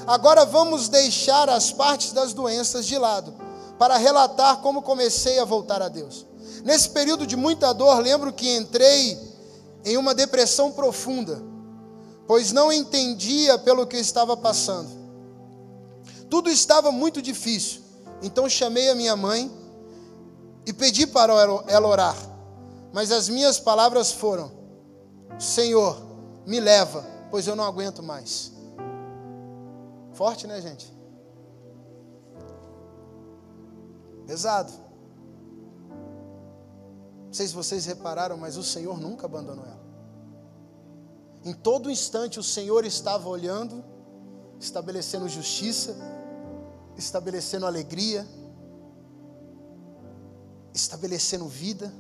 [0.06, 3.34] Agora vamos deixar as partes das doenças de lado
[3.80, 6.26] para relatar como comecei a voltar a Deus.
[6.64, 9.18] Nesse período de muita dor, lembro que entrei
[9.86, 11.42] em uma depressão profunda,
[12.26, 14.90] pois não entendia pelo que estava passando.
[16.30, 17.82] Tudo estava muito difícil,
[18.22, 19.52] então chamei a minha mãe
[20.66, 21.34] e pedi para
[21.68, 22.16] ela orar,
[22.92, 24.52] mas as minhas palavras foram:
[25.40, 25.98] Senhor,
[26.46, 28.52] me leva, pois eu não aguento mais.
[30.14, 30.94] Forte, né, gente?
[34.26, 34.87] Pesado.
[37.28, 39.88] Não sei se vocês repararam, mas o Senhor nunca abandonou ela.
[41.44, 43.84] Em todo instante o Senhor estava olhando,
[44.60, 45.96] estabelecendo justiça,
[46.98, 48.26] estabelecendo alegria,
[50.74, 51.94] estabelecendo vida,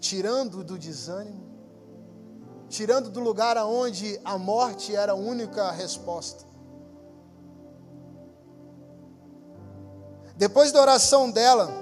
[0.00, 1.44] tirando do desânimo,
[2.68, 6.44] tirando do lugar aonde a morte era a única resposta.
[10.36, 11.72] Depois da oração dela,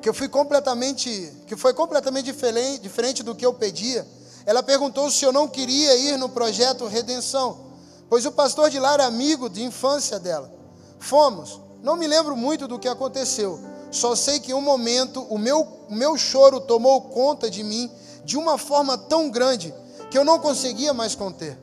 [0.00, 4.06] que eu fui completamente, que foi completamente diferente, diferente do que eu pedia,
[4.46, 7.72] ela perguntou se eu não queria ir no projeto Redenção,
[8.08, 10.52] pois o pastor de lá era amigo de infância dela.
[10.98, 11.60] Fomos.
[11.82, 13.60] Não me lembro muito do que aconteceu.
[13.90, 17.90] Só sei que em um momento o meu, o meu choro tomou conta de mim
[18.24, 19.74] de uma forma tão grande
[20.10, 21.58] que eu não conseguia mais conter.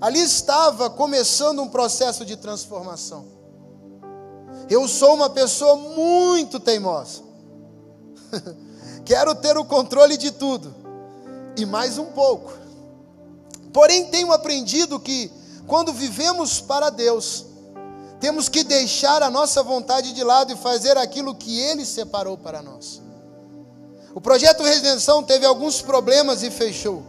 [0.00, 3.33] Ali estava começando um processo de transformação.
[4.68, 7.22] Eu sou uma pessoa muito teimosa.
[9.04, 10.74] Quero ter o controle de tudo
[11.56, 12.52] e mais um pouco.
[13.72, 15.30] Porém, tenho aprendido que
[15.66, 17.44] quando vivemos para Deus,
[18.20, 22.62] temos que deixar a nossa vontade de lado e fazer aquilo que Ele separou para
[22.62, 23.02] nós.
[24.14, 27.02] O projeto Redenção teve alguns problemas e fechou.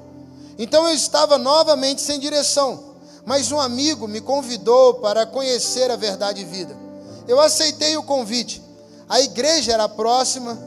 [0.57, 2.95] Então eu estava novamente sem direção,
[3.25, 6.84] mas um amigo me convidou para conhecer a verdade e vida.
[7.27, 8.61] Eu aceitei o convite.
[9.07, 10.57] A igreja era próxima.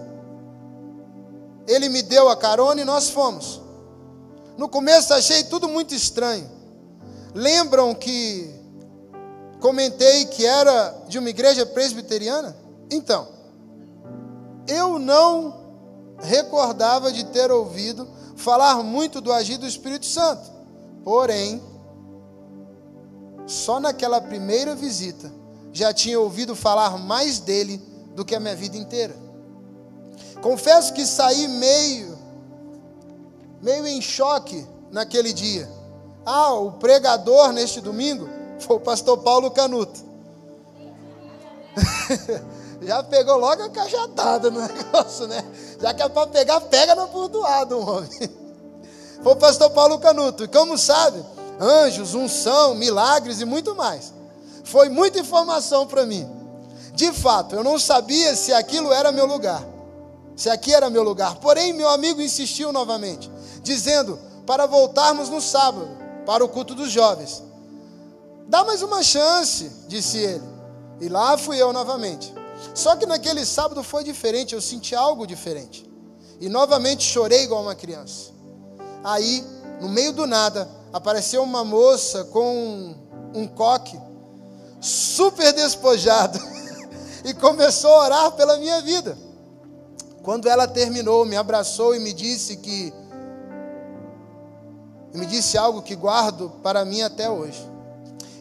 [1.67, 3.61] Ele me deu a carona e nós fomos.
[4.57, 6.49] No começo achei tudo muito estranho.
[7.35, 8.53] Lembram que
[9.61, 12.57] comentei que era de uma igreja presbiteriana?
[12.91, 13.29] Então,
[14.67, 15.69] eu não
[16.19, 20.51] recordava de ter ouvido falar muito do agir do Espírito Santo.
[21.05, 21.63] Porém,
[23.47, 25.38] só naquela primeira visita
[25.73, 27.81] já tinha ouvido falar mais dele
[28.15, 29.15] do que a minha vida inteira.
[30.41, 32.19] Confesso que saí meio
[33.61, 35.69] meio em choque naquele dia.
[36.25, 38.29] Ah, o pregador neste domingo
[38.61, 40.01] foi o pastor Paulo Canuto.
[42.81, 45.45] Já pegou logo a cajadada no negócio, né?
[45.81, 48.11] Já que é para pegar, pega no bordoado, homem.
[49.23, 50.45] Foi o pastor Paulo Canuto.
[50.45, 51.25] E como sabe,
[51.61, 54.13] anjos, unção, milagres e muito mais.
[54.71, 56.29] Foi muita informação para mim.
[56.95, 59.65] De fato, eu não sabia se aquilo era meu lugar.
[60.37, 61.37] Se aqui era meu lugar.
[61.37, 63.31] Porém, meu amigo insistiu novamente
[63.63, 65.89] dizendo para voltarmos no sábado
[66.25, 67.43] para o culto dos jovens.
[68.47, 70.45] Dá mais uma chance, disse ele.
[71.01, 72.33] E lá fui eu novamente.
[72.75, 75.89] Só que naquele sábado foi diferente, eu senti algo diferente.
[76.41, 78.33] E novamente chorei igual uma criança.
[79.05, 79.45] Aí,
[79.81, 82.95] no meio do nada, apareceu uma moça com
[83.35, 83.99] um coque,
[84.81, 86.39] super despojado,
[87.25, 89.17] e começou a orar pela minha vida.
[90.23, 92.93] Quando ela terminou, me abraçou e me disse que
[95.15, 97.67] me disse algo que guardo para mim até hoje.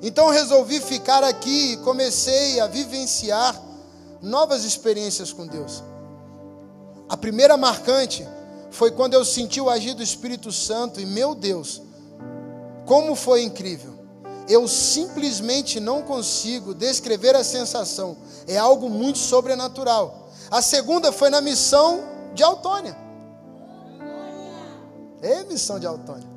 [0.01, 3.59] Então resolvi ficar aqui e comecei a vivenciar
[4.21, 5.83] novas experiências com Deus.
[7.09, 8.27] A primeira marcante
[8.69, 11.81] foi quando eu senti o agir do Espírito Santo e, meu Deus,
[12.85, 13.97] como foi incrível.
[14.48, 18.18] Eu simplesmente não consigo descrever a sensação,
[18.48, 20.30] é algo muito sobrenatural.
[20.50, 22.02] A segunda foi na missão
[22.34, 22.95] de Autônia.
[25.22, 26.28] É missão de Autônia.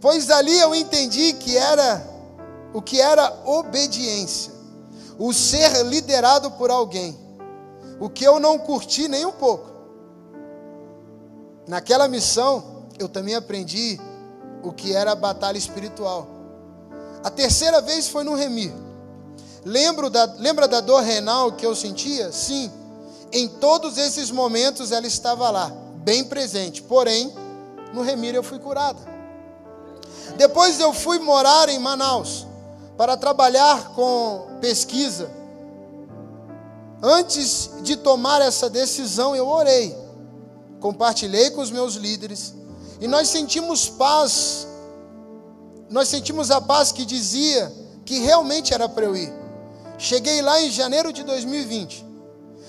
[0.00, 2.04] Pois ali eu entendi que era
[2.74, 4.52] o que era obediência,
[5.18, 7.18] o ser liderado por alguém,
[7.98, 9.70] o que eu não curti nem um pouco.
[11.66, 13.98] Naquela missão, eu também aprendi
[14.62, 16.37] o que era batalha espiritual.
[17.22, 18.72] A terceira vez foi no Remir.
[19.64, 22.32] Lembro da, lembra da dor renal que eu sentia?
[22.32, 22.70] Sim.
[23.32, 26.80] Em todos esses momentos ela estava lá, bem presente.
[26.82, 27.32] Porém,
[27.92, 28.98] no Remir eu fui curada.
[30.36, 32.46] Depois eu fui morar em Manaus
[32.96, 35.30] para trabalhar com pesquisa.
[37.02, 39.96] Antes de tomar essa decisão, eu orei,
[40.80, 42.54] compartilhei com os meus líderes
[43.00, 44.67] e nós sentimos paz.
[45.90, 47.72] Nós sentimos a paz que dizia
[48.04, 49.32] que realmente era para eu ir.
[49.98, 52.06] Cheguei lá em janeiro de 2020.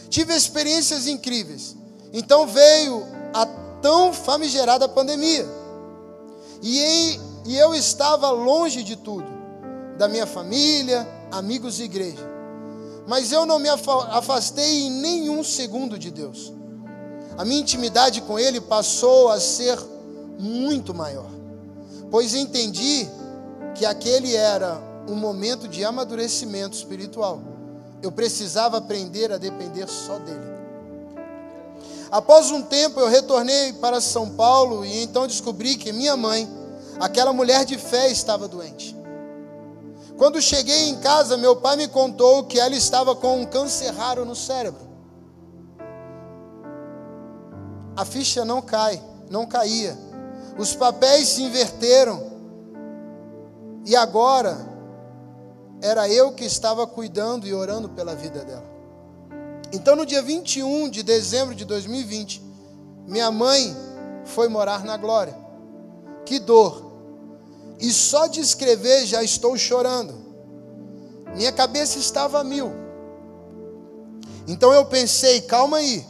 [0.10, 1.76] Tive experiências incríveis.
[2.12, 3.46] Então veio a
[3.82, 5.48] tão famigerada pandemia.
[6.62, 9.26] E em e eu estava longe de tudo,
[9.98, 12.28] da minha família, amigos e igreja.
[13.08, 16.54] Mas eu não me afastei em nenhum segundo de Deus.
[17.38, 19.80] A minha intimidade com Ele passou a ser
[20.38, 21.30] muito maior,
[22.12, 23.08] pois entendi
[23.76, 27.42] que aquele era um momento de amadurecimento espiritual.
[28.02, 30.60] Eu precisava aprender a depender só dele.
[32.12, 36.48] Após um tempo, eu retornei para São Paulo e então descobri que minha mãe
[37.00, 38.96] Aquela mulher de fé estava doente.
[40.18, 44.26] Quando cheguei em casa, meu pai me contou que ela estava com um câncer raro
[44.26, 44.82] no cérebro.
[47.96, 49.98] A ficha não cai, não caía.
[50.60, 52.30] Os papéis se inverteram.
[53.86, 54.58] E agora
[55.82, 58.70] era eu que estava cuidando e orando pela vida dela.
[59.72, 62.44] Então, no dia 21 de dezembro de 2020,
[63.08, 63.76] minha mãe
[64.26, 65.36] foi morar na glória.
[66.26, 66.90] Que dor!
[67.80, 70.14] e só de escrever já estou chorando.
[71.36, 72.72] Minha cabeça estava a mil.
[74.48, 76.06] Então eu pensei, calma aí.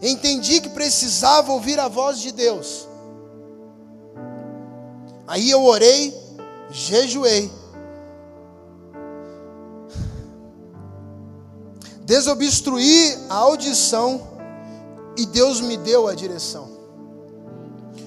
[0.00, 2.88] Entendi que precisava ouvir a voz de Deus.
[5.26, 6.14] Aí eu orei,
[6.70, 7.50] jejuei.
[12.04, 14.20] Desobstruí a audição
[15.16, 16.68] e Deus me deu a direção.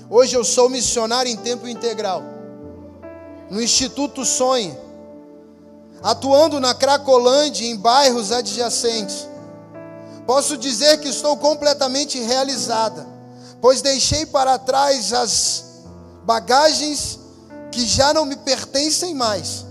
[0.10, 2.22] Hoje eu sou missionário em tempo integral
[3.50, 4.78] no Instituto Sonhe,
[6.02, 9.28] atuando na Cracolândia em bairros adjacentes.
[10.26, 13.08] Posso dizer que estou completamente realizada,
[13.62, 15.65] pois deixei para trás as
[16.26, 17.20] bagagens
[17.72, 19.66] que já não me pertencem mais,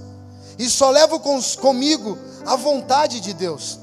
[0.59, 3.79] e só levo com, comigo a vontade de Deus.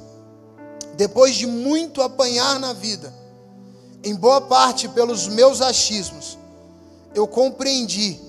[0.95, 3.13] Depois de muito apanhar na vida,
[4.03, 6.38] em boa parte pelos meus achismos,
[7.13, 8.19] eu compreendi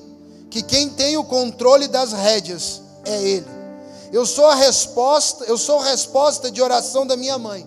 [0.50, 3.46] que quem tem o controle das rédeas é Ele.
[4.12, 7.66] Eu sou a resposta, eu sou a resposta de oração da minha mãe.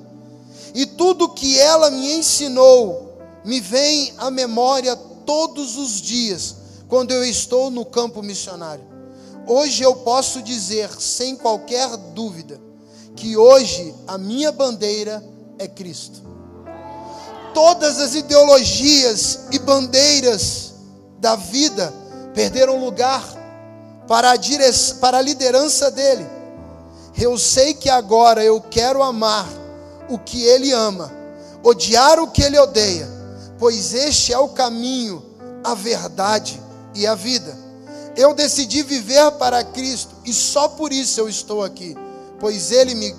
[0.73, 4.95] E tudo que ela me ensinou me vem à memória
[5.25, 6.55] todos os dias,
[6.87, 8.83] quando eu estou no campo missionário.
[9.47, 12.59] Hoje eu posso dizer, sem qualquer dúvida,
[13.15, 15.23] que hoje a minha bandeira
[15.57, 16.21] é Cristo.
[17.53, 20.73] Todas as ideologias e bandeiras
[21.19, 21.93] da vida
[22.33, 23.23] perderam lugar
[24.07, 24.65] para a, dire...
[24.99, 26.27] para a liderança dele.
[27.17, 29.47] Eu sei que agora eu quero amar
[30.09, 31.11] o que ele ama,
[31.63, 33.07] odiar o que ele odeia,
[33.57, 35.23] pois este é o caminho,
[35.63, 36.64] a verdade
[36.95, 37.55] e a vida.
[38.15, 41.95] Eu decidi viver para Cristo e só por isso eu estou aqui,
[42.39, 43.13] pois ele me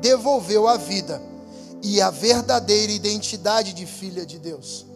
[0.00, 1.20] devolveu a vida
[1.82, 4.86] e a verdadeira identidade de filha de Deus.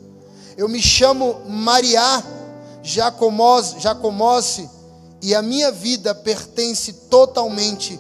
[0.57, 2.23] Eu me chamo Maria
[2.83, 4.71] Jacomose,
[5.23, 7.99] e a minha vida pertence totalmente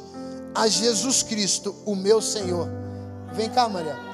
[0.55, 2.69] a Jesus Cristo, o meu Senhor.
[3.33, 4.12] Vem cá, Maria.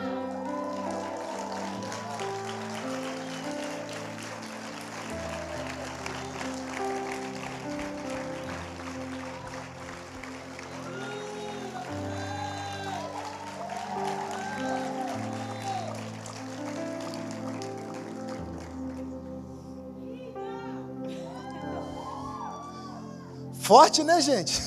[23.69, 24.63] Forte, né, gente?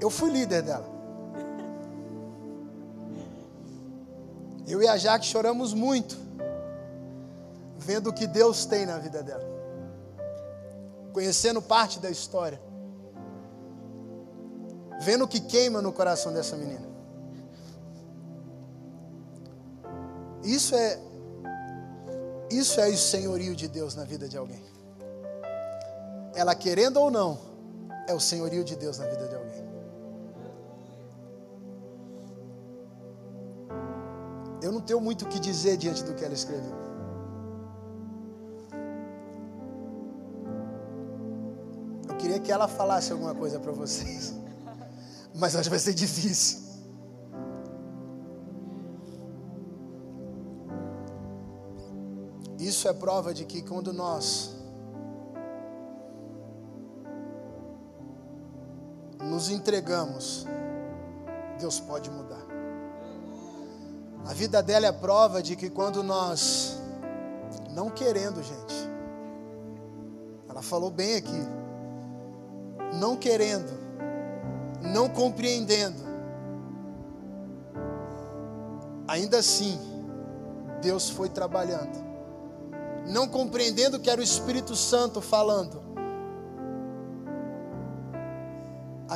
[0.00, 0.86] Eu fui líder dela.
[4.66, 6.16] Eu e a Jaque choramos muito,
[7.76, 9.44] vendo o que Deus tem na vida dela,
[11.12, 12.58] conhecendo parte da história,
[15.02, 16.88] vendo o que queima no coração dessa menina.
[20.42, 20.98] Isso é
[22.50, 24.75] isso é o senhorio de Deus na vida de alguém
[26.36, 27.38] ela querendo ou não,
[28.06, 29.66] é o senhorio de Deus na vida de alguém.
[34.62, 36.76] Eu não tenho muito o que dizer diante do que ela escreveu.
[42.08, 44.34] Eu queria que ela falasse alguma coisa para vocês,
[45.34, 46.66] mas acho que vai ser difícil.
[52.58, 54.55] Isso é prova de que quando nós
[59.26, 60.46] nos entregamos,
[61.58, 62.44] Deus pode mudar.
[64.26, 66.78] A vida dela é prova de que quando nós,
[67.70, 68.74] não querendo, gente,
[70.48, 71.46] ela falou bem aqui,
[72.94, 73.72] não querendo,
[74.82, 76.02] não compreendendo,
[79.06, 79.78] ainda assim,
[80.80, 82.04] Deus foi trabalhando,
[83.06, 85.85] não compreendendo que era o Espírito Santo falando,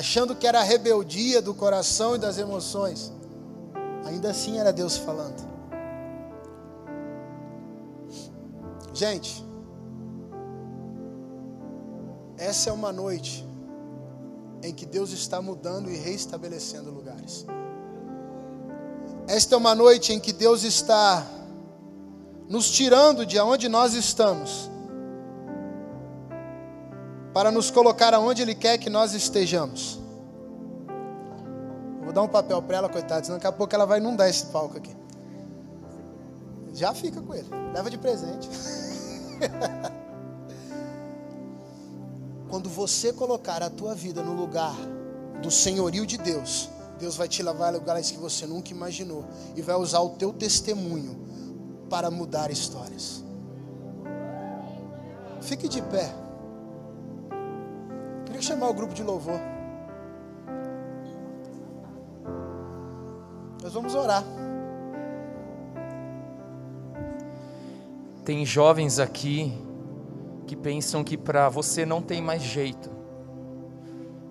[0.00, 3.12] achando que era a rebeldia do coração e das emoções.
[4.06, 5.46] Ainda assim era Deus falando.
[8.94, 9.44] Gente,
[12.38, 13.46] essa é uma noite
[14.62, 17.44] em que Deus está mudando e reestabelecendo lugares.
[19.28, 21.26] Esta é uma noite em que Deus está
[22.48, 24.70] nos tirando de onde nós estamos
[27.32, 29.98] para nos colocar aonde Ele quer que nós estejamos.
[32.02, 34.46] Vou dar um papel para ela, coitada, senão daqui a pouco ela vai inundar esse
[34.46, 34.96] palco aqui.
[36.74, 38.48] Já fica com ele, leva de presente.
[42.48, 44.74] Quando você colocar a tua vida no lugar
[45.40, 46.68] do senhorio de Deus,
[46.98, 49.24] Deus vai te levar a lugares que você nunca imaginou
[49.54, 51.16] e vai usar o teu testemunho
[51.88, 53.22] para mudar histórias.
[55.40, 56.12] Fique de pé.
[58.40, 59.38] Queria chamar o grupo de louvor.
[63.62, 64.24] Nós vamos orar.
[68.24, 69.52] Tem jovens aqui
[70.46, 72.90] que pensam que para você não tem mais jeito.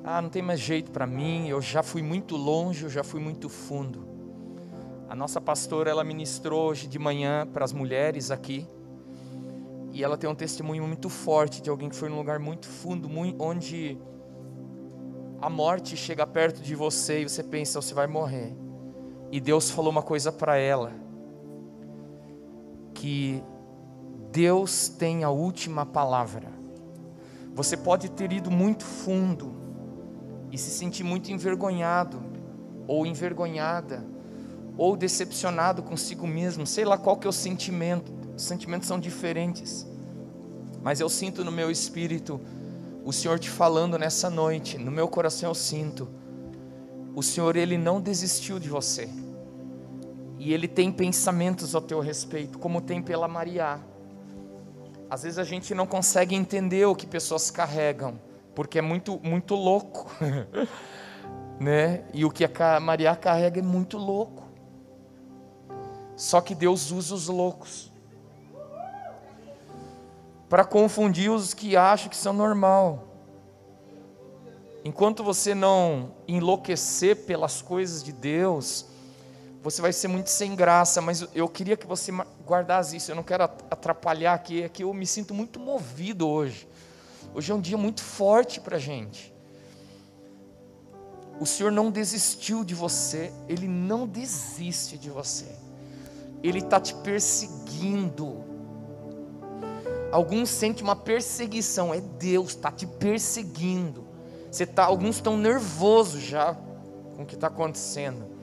[0.03, 3.22] Ah, não tem mais jeito para mim, eu já fui muito longe, eu já fui
[3.22, 4.07] muito fundo.
[5.07, 8.68] A nossa pastora, ela ministrou hoje de manhã para as mulheres aqui.
[10.00, 13.10] E ela tem um testemunho muito forte de alguém que foi num lugar muito fundo,
[13.10, 13.97] muito, onde
[15.41, 18.56] a morte chega perto de você e você pensa, você vai morrer.
[19.30, 20.93] E Deus falou uma coisa para ela:
[22.93, 23.43] que
[24.32, 26.47] Deus tem a última palavra.
[27.54, 29.54] Você pode ter ido muito fundo
[30.50, 32.22] e se sentir muito envergonhado,
[32.88, 34.08] ou envergonhada,
[34.78, 39.89] ou decepcionado consigo mesmo, sei lá qual que é o sentimento, os sentimentos são diferentes,
[40.82, 42.39] mas eu sinto no meu espírito
[43.03, 46.07] o Senhor te falando nessa noite, no meu coração eu sinto,
[47.15, 49.09] o Senhor ele não desistiu de você,
[50.39, 53.77] e Ele tem pensamentos ao teu respeito, como tem pela Maria.
[55.09, 58.17] Às vezes a gente não consegue entender o que pessoas carregam,
[58.55, 60.09] porque é muito, muito louco,
[61.59, 62.05] né?
[62.13, 64.47] E o que a Maria carrega é muito louco.
[66.15, 67.89] Só que Deus usa os loucos
[70.50, 73.08] para confundir os que acham que são normal.
[74.84, 78.88] Enquanto você não enlouquecer pelas coisas de Deus,
[79.62, 82.12] você vai ser muito sem graça, mas eu queria que você
[82.45, 83.12] guardasse isso.
[83.12, 86.68] Eu não quero atrapalhar aqui, é que eu me sinto muito movido hoje.
[87.36, 89.34] Hoje é um dia muito forte para a gente.
[91.39, 95.56] O Senhor não desistiu de você, Ele não desiste de você,
[96.41, 98.59] Ele está te perseguindo.
[100.12, 104.05] Alguns sentem uma perseguição, é Deus está te perseguindo.
[104.51, 106.55] Você tá, alguns estão nervosos já
[107.16, 108.39] com o que está acontecendo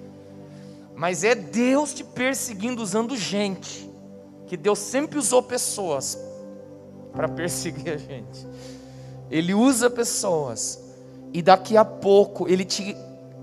[0.96, 3.88] mas é Deus te perseguindo usando gente,
[4.46, 6.18] que Deus sempre usou pessoas
[7.12, 8.46] para perseguir a gente.
[9.30, 10.82] Ele usa pessoas,
[11.34, 12.96] e daqui a pouco ele te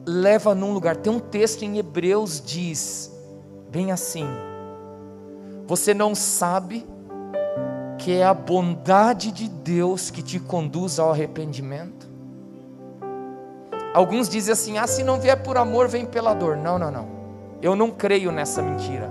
[0.04, 0.96] leva num lugar.
[0.96, 3.12] Tem um texto em Hebreus diz
[3.70, 4.26] bem assim:
[5.68, 6.84] Você não sabe
[8.04, 12.06] que é a bondade de Deus que te conduz ao arrependimento?
[13.94, 16.58] Alguns dizem assim: ah, se não vier por amor, vem pela dor.
[16.58, 17.08] Não, não, não.
[17.62, 19.10] Eu não creio nessa mentira.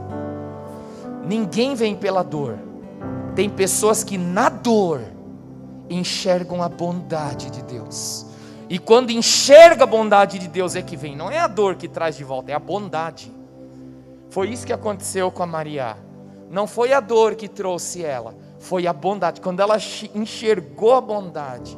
[1.25, 2.59] Ninguém vem pela dor.
[3.35, 5.01] Tem pessoas que na dor
[5.89, 8.27] enxergam a bondade de Deus.
[8.69, 11.89] E quando enxerga a bondade de Deus é que vem, não é a dor que
[11.89, 13.33] traz de volta, é a bondade.
[14.29, 15.97] Foi isso que aconteceu com a Maria.
[16.51, 19.41] Não foi a dor que trouxe ela, foi a bondade.
[19.41, 19.77] Quando ela
[20.15, 21.77] enxergou a bondade.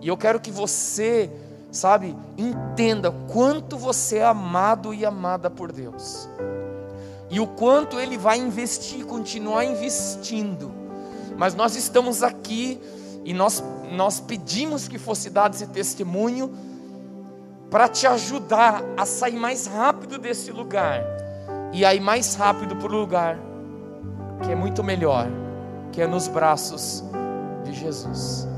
[0.00, 1.30] E eu quero que você
[1.70, 6.28] sabe, entenda quanto você é amado e amada por Deus.
[7.30, 10.70] E o quanto Ele vai investir, continuar investindo.
[11.36, 12.80] Mas nós estamos aqui
[13.24, 16.52] e nós, nós pedimos que fosse dado esse testemunho
[17.70, 21.02] para te ajudar a sair mais rápido desse lugar
[21.72, 23.38] e aí mais rápido para o lugar
[24.44, 25.26] que é muito melhor,
[25.94, 27.04] que é nos braços
[27.64, 28.48] de Jesus.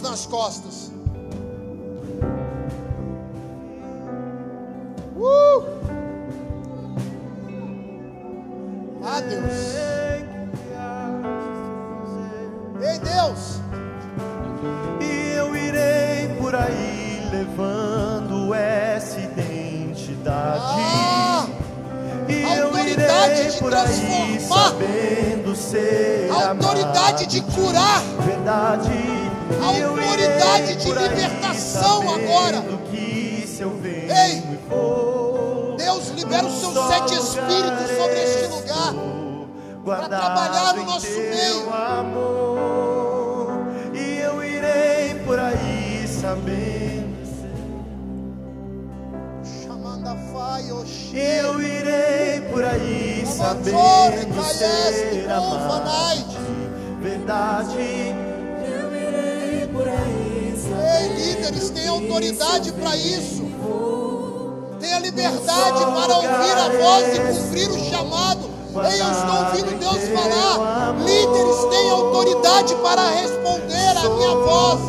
[0.00, 0.92] nas costas.
[5.16, 5.64] Uh!
[9.02, 9.90] Ah, Deus.
[12.82, 13.60] Ei, Deus.
[15.00, 20.62] E eu irei por aí levando essa identidade.
[20.64, 21.46] Ah,
[22.28, 26.30] e eu irei por aí sabendo ser.
[26.30, 28.02] Autoridade amado, de curar.
[28.24, 28.89] Verdade
[30.58, 32.64] de libertação agora.
[33.60, 34.42] Ei,
[35.76, 38.94] Deus libera os seus sete espíritos sobre este lugar
[39.84, 41.72] para trabalhar o nosso meio.
[41.72, 43.50] Amor,
[43.94, 47.10] e eu irei por aí sabendo.
[51.12, 55.90] Eu irei por aí sabendo ser amado.
[57.00, 58.14] Verdade
[61.50, 63.42] eles têm autoridade para isso.
[64.78, 68.50] Têm a liberdade para ouvir a voz e cumprir o chamado.
[68.70, 70.94] Ei, eu estou ouvindo Deus falar.
[71.00, 74.80] Líderes têm autoridade para responder à minha voz.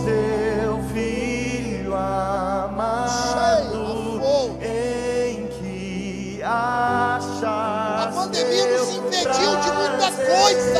[6.44, 10.80] A pandemia nos impediu de muita coisa,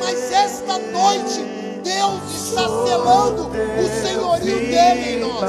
[0.00, 1.49] mas esta noite
[1.90, 5.42] Deus está selando o senhorio dele em nós.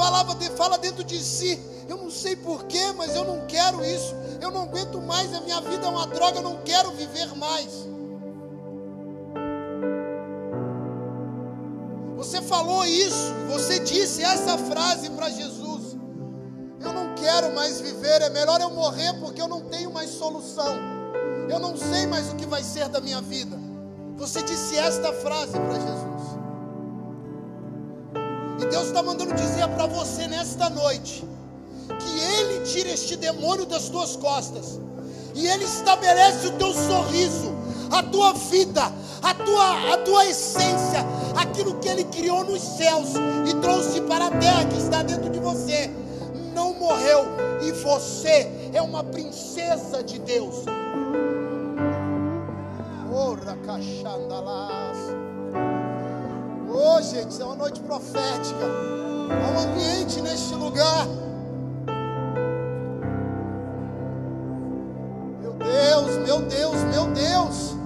[0.00, 4.14] Falava, fala dentro de si, eu não sei porquê, mas eu não quero isso.
[4.40, 7.86] Eu não aguento mais, a minha vida é uma droga, eu não quero viver mais.
[12.16, 15.96] Você falou isso, você disse essa frase para Jesus.
[16.80, 20.78] Eu não quero mais viver, é melhor eu morrer porque eu não tenho mais solução.
[21.46, 23.58] Eu não sei mais o que vai ser da minha vida.
[24.16, 26.39] Você disse esta frase para Jesus.
[28.60, 31.24] E Deus está mandando dizer para você nesta noite
[31.98, 34.78] que Ele tira este demônio das tuas costas
[35.34, 37.54] e Ele estabelece o teu sorriso,
[37.90, 38.82] a tua vida,
[39.22, 41.06] a tua, a tua essência,
[41.36, 43.08] aquilo que Ele criou nos céus
[43.48, 45.90] e trouxe para a terra que está dentro de você.
[46.54, 47.24] Não morreu
[47.62, 50.64] e você é uma princesa de Deus.
[53.10, 53.56] Ora,
[56.70, 56.72] caixandalas.
[56.72, 58.64] Oh, gente, é uma noite profética.
[59.30, 61.06] Há um ambiente neste lugar.
[65.40, 67.79] Meu Deus, meu Deus, meu Deus.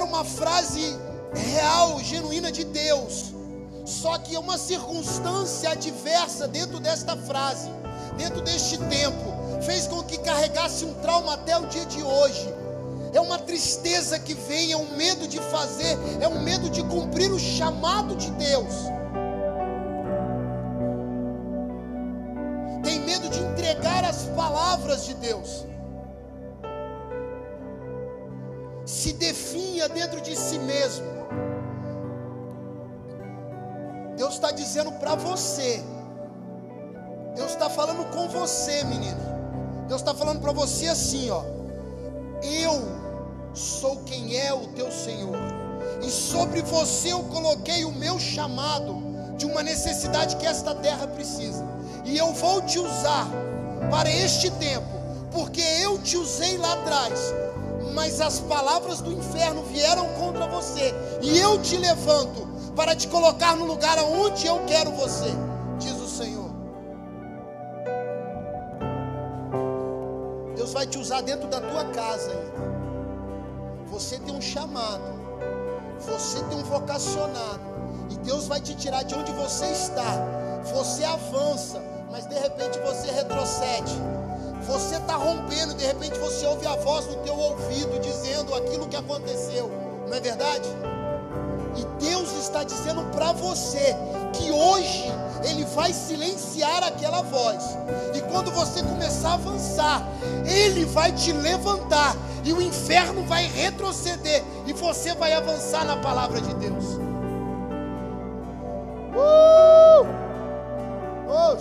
[0.00, 0.98] Era uma frase
[1.34, 3.34] real, genuína de Deus.
[3.84, 7.68] Só que uma circunstância adversa dentro desta frase,
[8.16, 12.48] dentro deste tempo, fez com que carregasse um trauma até o dia de hoje.
[13.12, 17.30] É uma tristeza que vem, é um medo de fazer, é um medo de cumprir
[17.30, 18.72] o chamado de Deus.
[22.82, 25.66] Tem medo de entregar as palavras de Deus.
[29.80, 31.06] Definha dentro de si mesmo.
[34.16, 35.82] Deus está dizendo para você.
[37.34, 39.20] Deus está falando com você, menino.
[39.88, 41.42] Deus está falando para você assim, ó.
[42.42, 42.82] Eu
[43.54, 45.36] sou quem é o teu Senhor.
[46.02, 49.02] E sobre você eu coloquei o meu chamado
[49.36, 51.64] de uma necessidade que esta terra precisa.
[52.04, 53.26] E eu vou te usar
[53.90, 54.86] para este tempo,
[55.32, 57.32] porque eu te usei lá atrás.
[57.92, 63.56] Mas as palavras do inferno vieram contra você, e eu te levanto para te colocar
[63.56, 65.30] no lugar aonde eu quero você,
[65.78, 66.50] diz o Senhor.
[70.56, 72.70] Deus vai te usar dentro da tua casa ainda.
[73.86, 75.02] Você tem um chamado,
[75.98, 77.60] você tem um vocacionado,
[78.10, 80.40] e Deus vai te tirar de onde você está.
[80.74, 83.94] Você avança, mas de repente você retrocede.
[84.70, 88.94] Você está rompendo, de repente você ouve a voz no teu ouvido dizendo aquilo que
[88.94, 89.68] aconteceu.
[90.06, 90.68] Não é verdade?
[91.76, 93.96] E Deus está dizendo para você
[94.32, 95.10] que hoje
[95.42, 97.64] Ele vai silenciar aquela voz.
[98.14, 100.08] E quando você começar a avançar,
[100.46, 102.16] Ele vai te levantar.
[102.44, 104.44] E o inferno vai retroceder.
[104.66, 106.84] E você vai avançar na palavra de Deus.
[109.16, 110.06] Uh!
[111.28, 111.56] Oh,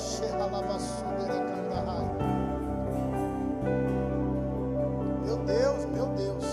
[5.50, 6.46] Deus, meu Deus.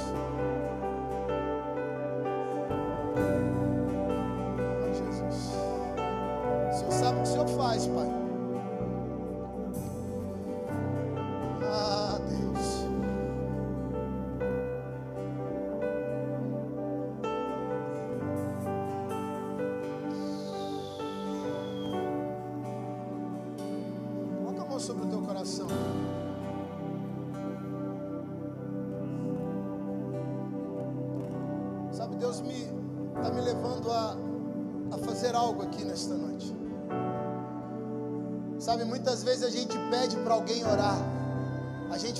[4.82, 5.52] Ai, Jesus.
[6.70, 8.15] O Senhor sabe o que o Senhor faz, Pai.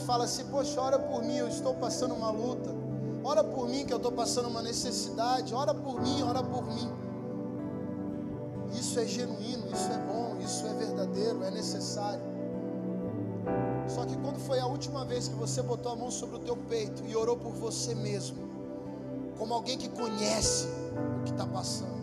[0.07, 2.71] Fala assim, poxa, ora por mim, eu estou passando uma luta.
[3.25, 5.53] Ora por mim que eu estou passando uma necessidade.
[5.53, 6.89] Ora por mim, ora por mim.
[8.73, 12.23] Isso é genuíno, isso é bom, isso é verdadeiro, é necessário.
[13.89, 16.57] Só que quando foi a última vez que você botou a mão sobre o teu
[16.57, 18.37] peito e orou por você mesmo,
[19.39, 20.69] como alguém que conhece
[21.21, 21.97] o que está passando,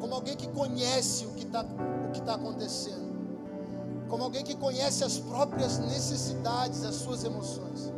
[0.00, 1.64] como alguém que conhece o que está
[2.24, 3.11] tá acontecendo,
[4.12, 7.90] como alguém que conhece as próprias necessidades, as suas emoções.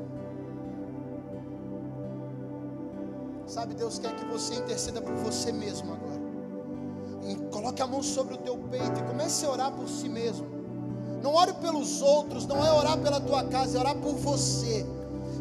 [3.49, 6.23] Sabe, Deus quer que você interceda por você mesmo agora.
[7.29, 10.47] E coloque a mão sobre o teu peito e comece a orar por si mesmo.
[11.21, 14.87] Não ore pelos outros, não é orar pela tua casa, é orar por você,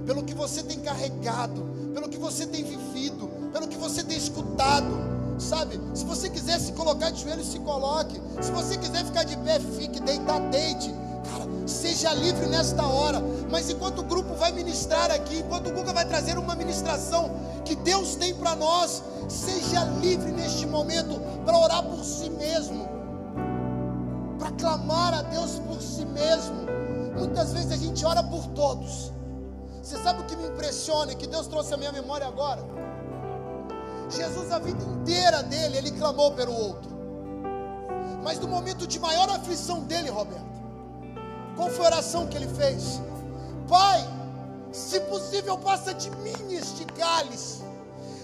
[0.07, 1.63] pelo que você tem carregado,
[1.93, 5.79] pelo que você tem vivido, pelo que você tem escutado sabe?
[5.93, 8.21] Se você quiser se colocar de joelho, se coloque.
[8.41, 10.93] Se você quiser ficar de pé, fique, deitar, deite.
[11.31, 13.21] Cara, seja livre nesta hora.
[13.49, 17.31] Mas enquanto o grupo vai ministrar aqui, enquanto o Guga vai trazer uma ministração
[17.63, 22.87] que Deus tem para nós, seja livre neste momento para orar por si mesmo,
[24.37, 26.63] para clamar a Deus por si mesmo.
[27.17, 29.11] Muitas vezes a gente ora por todos.
[29.81, 32.63] Você sabe o que me impressiona e que Deus trouxe à minha memória agora?
[34.15, 36.91] Jesus, a vida inteira dele, ele clamou pelo outro.
[38.23, 40.43] Mas no momento de maior aflição dele, Roberto,
[41.55, 43.01] qual foi a oração que ele fez?
[43.67, 44.07] Pai,
[44.71, 47.61] se possível, passa de mim este cálice.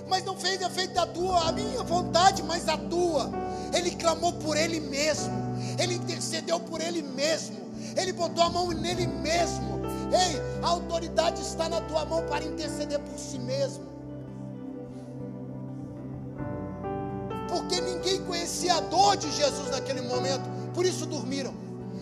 [0.07, 3.29] Mas não fez a feita a tua, a minha vontade, mas a tua.
[3.73, 5.31] Ele clamou por ele mesmo.
[5.77, 7.57] Ele intercedeu por ele mesmo.
[7.95, 9.79] Ele botou a mão nele mesmo.
[10.11, 13.88] Ei, a autoridade está na tua mão para interceder por si mesmo.
[17.49, 20.43] Porque ninguém conhecia a dor de Jesus naquele momento,
[20.73, 21.53] por isso dormiram,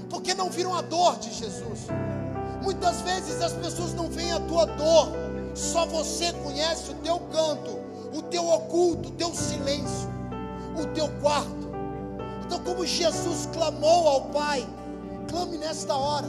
[0.10, 1.88] porque não viram a dor de Jesus.
[2.61, 5.10] Muitas vezes as pessoas não veem a tua dor,
[5.56, 7.80] só você conhece o teu canto,
[8.14, 10.10] o teu oculto, o teu silêncio,
[10.80, 11.68] o teu quarto.
[12.45, 14.68] Então, como Jesus clamou ao Pai,
[15.30, 16.28] clame nesta hora.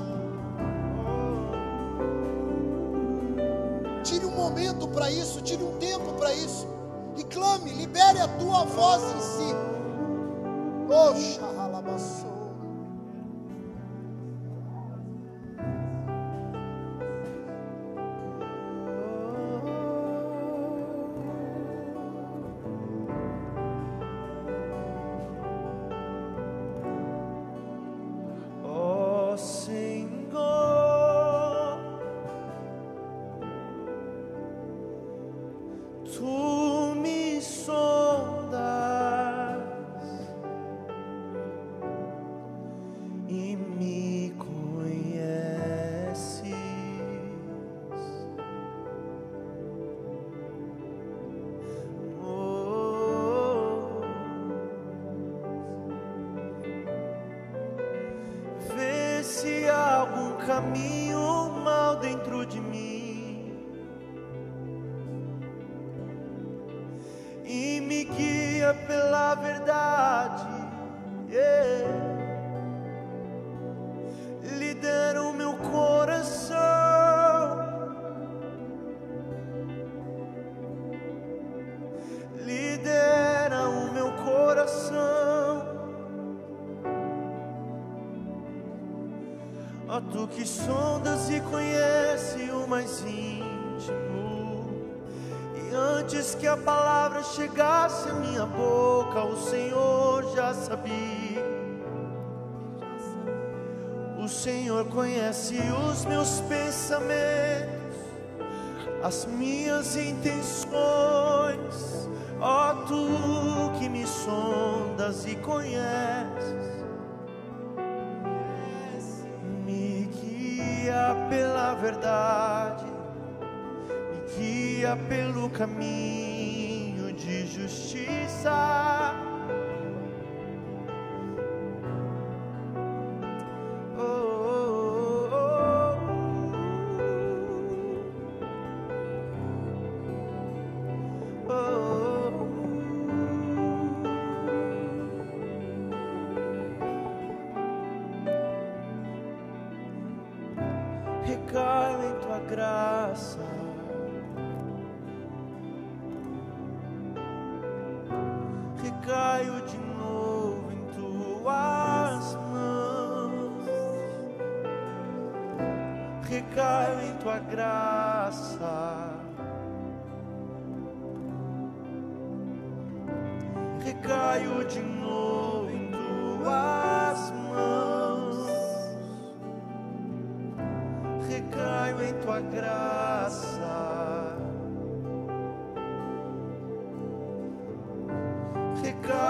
[4.03, 6.78] Tire um momento para isso, tire um tempo para isso
[7.19, 9.55] e clame, libere a tua voz em si.
[10.90, 11.57] Oh,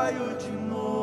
[0.09, 0.98] raio de novo.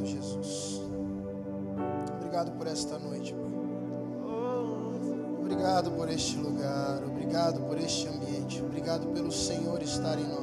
[0.00, 0.80] Obrigado, Jesus.
[2.16, 3.50] Obrigado por esta noite, Pai.
[5.40, 7.04] Obrigado por este lugar.
[7.04, 8.62] Obrigado por este ambiente.
[8.62, 10.39] Obrigado pelo Senhor estar em nós.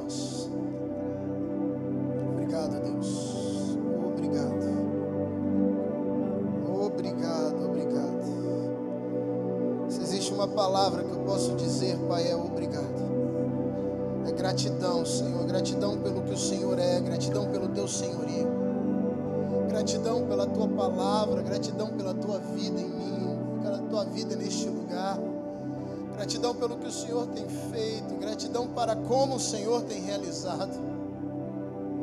[26.58, 30.78] pelo que o Senhor tem feito, gratidão para como o Senhor tem realizado.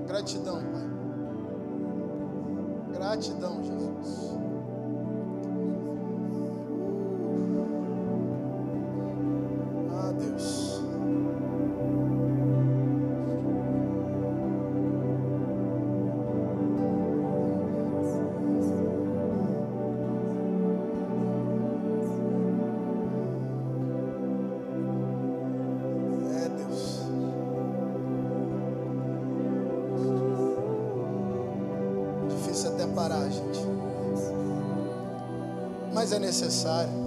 [0.07, 0.86] Gratidão, Pai.
[2.94, 4.36] Gratidão, Jesus.
[36.26, 37.05] necessário.